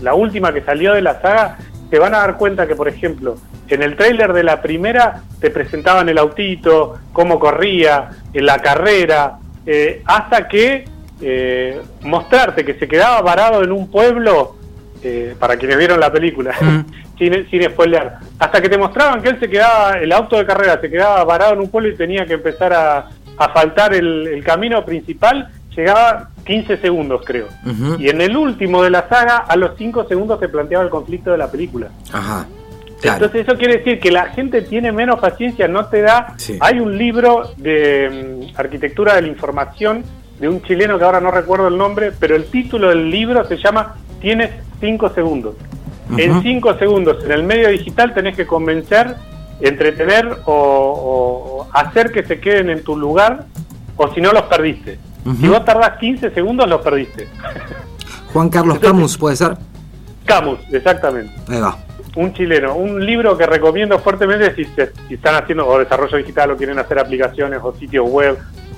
la 0.00 0.14
última 0.14 0.52
que 0.52 0.62
salió 0.62 0.94
de 0.94 1.02
la 1.02 1.20
saga, 1.22 1.58
se 1.90 1.98
van 1.98 2.14
a 2.14 2.18
dar 2.18 2.36
cuenta 2.36 2.66
que, 2.66 2.74
por 2.74 2.88
ejemplo, 2.88 3.36
en 3.68 3.82
el 3.82 3.96
tráiler 3.96 4.32
de 4.32 4.42
la 4.42 4.62
primera 4.62 5.22
te 5.40 5.50
presentaban 5.50 6.08
el 6.08 6.18
autito, 6.18 6.98
cómo 7.12 7.38
corría, 7.38 8.10
en 8.32 8.46
la 8.46 8.58
carrera, 8.58 9.38
eh, 9.66 10.02
hasta 10.06 10.48
que 10.48 10.84
eh, 11.20 11.80
mostrarte 12.02 12.64
que 12.64 12.74
se 12.74 12.88
quedaba 12.88 13.20
varado 13.20 13.62
en 13.62 13.72
un 13.72 13.90
pueblo, 13.90 14.56
eh, 15.02 15.34
para 15.38 15.56
quienes 15.56 15.78
vieron 15.78 16.00
la 16.00 16.10
película, 16.10 16.54
sin, 17.18 17.48
sin 17.50 17.62
spoilear, 17.64 18.18
hasta 18.38 18.60
que 18.60 18.68
te 18.68 18.78
mostraban 18.78 19.20
que 19.20 19.30
él 19.30 19.40
se 19.40 19.48
quedaba, 19.48 19.98
el 19.98 20.12
auto 20.12 20.36
de 20.36 20.46
carrera 20.46 20.80
se 20.80 20.90
quedaba 20.90 21.24
varado 21.24 21.54
en 21.54 21.60
un 21.60 21.70
pueblo 21.70 21.90
y 21.90 21.96
tenía 21.96 22.24
que 22.24 22.34
empezar 22.34 22.72
a, 22.72 23.08
a 23.38 23.48
faltar 23.50 23.94
el, 23.94 24.42
camino 24.44 24.84
principal, 24.84 25.48
llegaba 25.76 26.30
15 26.44 26.78
segundos, 26.78 27.22
creo. 27.24 27.46
Y 27.98 28.08
en 28.08 28.20
el 28.20 28.36
último 28.36 28.82
de 28.82 28.90
la 28.90 29.08
saga, 29.08 29.38
a 29.38 29.56
los 29.56 29.76
5 29.76 30.06
segundos 30.08 30.40
se 30.40 30.48
planteaba 30.48 30.84
el 30.84 30.90
conflicto 30.90 31.30
de 31.30 31.38
la 31.38 31.50
película. 31.50 31.88
Ajá. 32.12 32.46
Entonces 33.02 33.46
eso 33.46 33.56
quiere 33.56 33.78
decir 33.78 34.00
que 34.00 34.10
la 34.10 34.26
gente 34.30 34.62
tiene 34.62 34.90
menos 34.90 35.20
paciencia, 35.20 35.68
no 35.68 35.86
te 35.86 36.02
da... 36.02 36.34
Hay 36.60 36.80
un 36.80 36.98
libro 36.98 37.52
de 37.56 38.48
mm, 38.50 38.58
arquitectura 38.58 39.14
de 39.14 39.22
la 39.22 39.28
información 39.28 40.02
de 40.40 40.48
un 40.48 40.62
chileno 40.62 40.98
que 40.98 41.04
ahora 41.04 41.20
no 41.20 41.30
recuerdo 41.30 41.68
el 41.68 41.78
nombre, 41.78 42.12
pero 42.18 42.34
el 42.34 42.46
título 42.46 42.88
del 42.88 43.10
libro 43.10 43.44
se 43.44 43.56
llama 43.56 43.94
Tienes 44.20 44.50
cinco 44.80 45.10
segundos. 45.10 45.54
En 46.16 46.42
cinco 46.42 46.74
segundos, 46.78 47.22
en 47.24 47.32
el 47.32 47.42
medio 47.42 47.68
digital 47.68 48.14
tenés 48.14 48.36
que 48.36 48.46
convencer, 48.46 49.14
entretener 49.60 50.38
o, 50.46 51.66
hacer 51.72 52.10
que 52.12 52.24
se 52.24 52.40
queden 52.40 52.70
en 52.70 52.82
tu 52.82 52.96
lugar, 52.96 53.46
o 53.96 54.12
si 54.14 54.20
no 54.20 54.32
los 54.32 54.42
perdiste. 54.44 54.98
Si 55.38 55.46
vos 55.46 55.64
tardás 55.64 55.98
15 55.98 56.30
segundos, 56.30 56.66
los 56.68 56.80
perdiste. 56.80 57.28
Juan 58.32 58.48
Carlos 58.48 58.78
Camus, 58.78 59.18
¿puede 59.18 59.36
ser? 59.36 59.56
Camus, 60.24 60.58
exactamente. 60.72 61.34
Ahí 61.48 61.60
va 61.60 61.76
un 62.18 62.32
chileno, 62.32 62.74
un 62.74 63.04
libro 63.04 63.36
que 63.36 63.46
recomiendo 63.46 63.98
fuertemente 64.00 64.52
si, 64.54 64.64
si 64.64 65.14
están 65.14 65.36
haciendo 65.36 65.66
o 65.66 65.78
desarrollo 65.78 66.16
digital 66.18 66.50
o 66.50 66.56
quieren 66.56 66.78
hacer 66.78 66.98
aplicaciones 66.98 67.60
o 67.62 67.72
sitios 67.74 68.10
web 68.10 68.36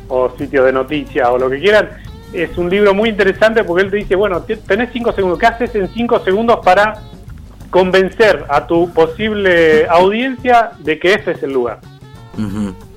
o 0.09 0.31
sitios 0.37 0.67
de 0.67 0.73
noticias 0.73 1.27
o 1.29 1.39
lo 1.39 1.49
que 1.49 1.59
quieran. 1.59 1.89
Es 2.33 2.57
un 2.59 2.69
libro 2.69 2.95
muy 2.95 3.09
interesante 3.09 3.65
porque 3.65 3.85
él 3.85 3.91
te 3.91 3.97
dice, 3.97 4.15
bueno, 4.15 4.43
tenés 4.43 4.91
cinco 4.93 5.13
segundos, 5.13 5.39
¿qué 5.39 5.47
haces 5.47 5.75
en 5.75 5.89
cinco 5.89 6.21
segundos 6.21 6.61
para 6.63 7.01
convencer 7.71 8.45
a 8.49 8.67
tu 8.67 8.93
posible 8.93 9.87
audiencia 9.89 10.73
de 10.79 10.99
que 10.99 11.15
ese 11.15 11.33
es 11.33 11.43
el 11.43 11.53
lugar? 11.53 11.81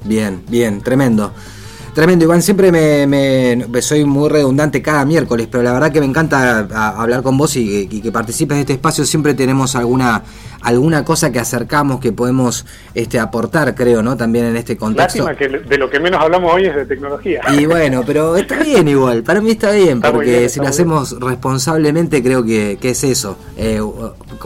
Bien, 0.04 0.44
bien, 0.50 0.82
tremendo. 0.82 1.34
Tremendo, 1.94 2.26
Iván, 2.26 2.42
siempre 2.42 2.72
me, 2.72 3.82
soy 3.82 4.04
muy 4.04 4.28
redundante 4.28 4.82
cada 4.82 5.06
miércoles, 5.06 5.48
pero 5.52 5.64
la 5.64 5.74
verdad 5.74 5.92
que 5.92 6.00
me 6.00 6.08
encanta 6.08 6.68
hablar 6.98 7.22
con 7.22 7.38
vos 7.38 7.56
y, 7.56 7.88
que 7.88 8.12
participes 8.12 8.56
de 8.56 8.62
este 8.62 8.74
espacio. 8.74 9.06
Siempre 9.06 9.36
tenemos 9.36 9.76
alguna 9.76 10.24
alguna 10.62 11.04
cosa 11.04 11.32
que 11.32 11.40
acercamos 11.40 12.00
que 12.00 12.14
podemos 12.14 12.66
este, 12.96 13.20
aportar, 13.20 13.76
creo, 13.76 14.02
¿no? 14.02 14.16
También 14.16 14.46
en 14.46 14.56
este 14.56 14.78
contexto. 14.78 15.26
Lástima 15.26 15.36
que 15.36 15.68
de 15.68 15.78
lo 15.78 15.90
que 15.90 16.00
menos 16.00 16.22
hablamos 16.22 16.54
hoy 16.54 16.66
es 16.66 16.76
de 16.76 16.86
tecnología. 16.86 17.42
Y 17.52 17.66
bueno, 17.66 18.04
pero 18.06 18.38
está 18.38 18.64
bien 18.64 18.88
igual, 18.88 19.24
para 19.24 19.42
mí 19.42 19.52
está 19.52 19.72
bien, 19.72 20.02
porque 20.02 20.50
si 20.50 20.60
lo 20.60 20.68
hacemos 20.68 21.20
responsablemente 21.20 22.24
creo 22.24 22.44
que, 22.44 22.80
es 22.82 23.04
eso. 23.04 23.38
Eh, 23.58 23.82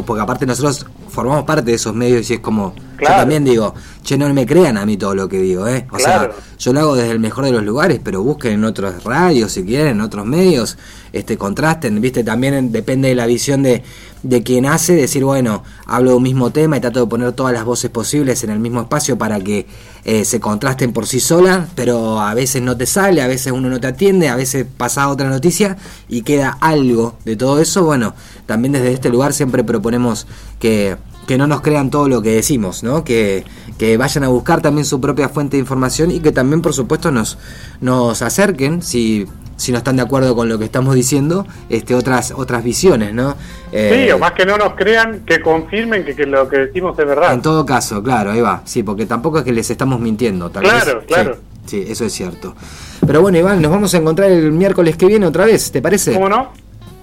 porque 0.05 0.21
aparte 0.21 0.45
nosotros 0.45 0.85
formamos 1.17 1.45
parte 1.45 1.71
de 1.71 1.73
esos 1.73 1.95
medios 1.95 2.29
y 2.29 2.35
es 2.35 2.39
como 2.41 2.75
yo 2.99 3.07
también 3.07 3.43
digo, 3.43 3.73
che, 4.03 4.19
no 4.19 4.31
me 4.35 4.45
crean 4.45 4.77
a 4.77 4.85
mí 4.85 4.97
todo 4.97 5.15
lo 5.15 5.27
que 5.27 5.39
digo, 5.39 5.67
¿eh? 5.67 5.87
O 5.91 5.97
sea, 5.97 6.29
yo 6.59 6.73
lo 6.73 6.79
hago 6.79 6.95
desde 6.95 7.09
el 7.09 7.19
mejor 7.19 7.45
de 7.45 7.51
los 7.51 7.63
lugares, 7.63 7.99
pero 8.03 8.21
busquen 8.21 8.53
en 8.53 8.65
otros 8.65 9.03
radios, 9.03 9.51
si 9.51 9.63
quieren, 9.63 9.93
en 9.93 10.01
otros 10.01 10.27
medios, 10.27 10.77
este 11.17 11.37
contrasten, 11.37 11.99
¿viste? 12.01 12.23
También 12.23 12.71
depende 12.71 13.09
de 13.09 13.15
la 13.15 13.25
visión 13.25 13.63
de, 13.63 13.83
de 14.23 14.43
quien 14.43 14.65
hace, 14.65 14.95
decir, 14.95 15.23
bueno, 15.23 15.63
hablo 15.85 16.11
de 16.11 16.17
un 16.17 16.23
mismo 16.23 16.51
tema 16.51 16.77
y 16.77 16.81
trato 16.81 17.01
de 17.01 17.07
poner 17.07 17.31
todas 17.33 17.53
las 17.53 17.65
voces 17.65 17.89
posibles 17.89 18.43
en 18.43 18.49
el 18.49 18.59
mismo 18.59 18.81
espacio 18.81 19.17
para 19.17 19.39
que 19.39 19.67
eh, 20.05 20.25
se 20.25 20.39
contrasten 20.39 20.93
por 20.93 21.05
sí 21.07 21.19
solas, 21.19 21.67
pero 21.75 22.19
a 22.19 22.33
veces 22.33 22.61
no 22.61 22.75
te 22.75 22.85
sale, 22.85 23.21
a 23.21 23.27
veces 23.27 23.51
uno 23.51 23.69
no 23.69 23.79
te 23.79 23.87
atiende, 23.87 24.29
a 24.29 24.35
veces 24.35 24.65
pasa 24.77 25.09
otra 25.09 25.29
noticia 25.29 25.77
y 26.09 26.21
queda 26.21 26.57
algo 26.61 27.17
de 27.25 27.35
todo 27.35 27.61
eso. 27.61 27.83
Bueno, 27.83 28.15
también 28.45 28.73
desde 28.73 28.93
este 28.93 29.09
lugar 29.09 29.33
siempre 29.33 29.63
proponemos 29.63 30.27
que 30.59 30.97
que 31.27 31.37
no 31.37 31.45
nos 31.45 31.59
crean 31.59 31.91
todo 31.91 32.07
lo 32.07 32.21
que 32.21 32.31
decimos, 32.31 32.83
¿no? 32.83 33.03
Que, 33.03 33.43
que, 33.77 33.97
vayan 33.97 34.23
a 34.23 34.29
buscar 34.29 34.61
también 34.61 34.85
su 34.85 35.01
propia 35.01 35.27
fuente 35.27 35.57
de 35.57 35.61
información 35.61 36.09
y 36.09 36.21
que 36.21 36.31
también, 36.31 36.61
por 36.61 36.73
supuesto, 36.73 37.11
nos, 37.11 37.37
nos 37.81 38.21
acerquen, 38.21 38.81
si, 38.81 39.27
si 39.57 39.71
no 39.71 39.79
están 39.79 39.97
de 39.97 40.03
acuerdo 40.03 40.35
con 40.35 40.47
lo 40.47 40.57
que 40.57 40.65
estamos 40.65 40.95
diciendo, 40.95 41.45
este, 41.69 41.95
otras, 41.95 42.31
otras 42.31 42.63
visiones, 42.63 43.13
¿no? 43.13 43.35
Eh, 43.71 44.05
sí, 44.05 44.11
o 44.11 44.19
más 44.19 44.31
que 44.31 44.45
no 44.45 44.57
nos 44.57 44.75
crean, 44.75 45.21
que 45.25 45.41
confirmen 45.41 46.05
que, 46.05 46.25
lo 46.25 46.47
que 46.47 46.57
decimos 46.57 46.97
es 46.97 47.05
verdad. 47.05 47.33
En 47.33 47.41
todo 47.41 47.65
caso, 47.65 48.01
claro, 48.01 48.31
ahí 48.31 48.41
va, 48.41 48.61
sí, 48.63 48.83
porque 48.83 49.05
tampoco 49.05 49.39
es 49.39 49.43
que 49.43 49.51
les 49.51 49.69
estamos 49.69 49.99
mintiendo, 49.99 50.49
tal 50.49 50.63
claro, 50.63 51.03
Claro, 51.05 51.37
sí, 51.65 51.83
eso 51.87 52.05
es 52.05 52.13
cierto. 52.13 52.55
Pero 53.05 53.21
bueno, 53.21 53.37
Iván, 53.37 53.61
nos 53.61 53.71
vamos 53.71 53.93
a 53.93 53.97
encontrar 53.97 54.31
el 54.31 54.51
miércoles 54.51 54.95
que 54.95 55.07
viene 55.07 55.25
otra 55.25 55.45
vez, 55.45 55.71
¿te 55.71 55.81
parece? 55.81 56.13
¿Cómo 56.13 56.29
no? 56.29 56.51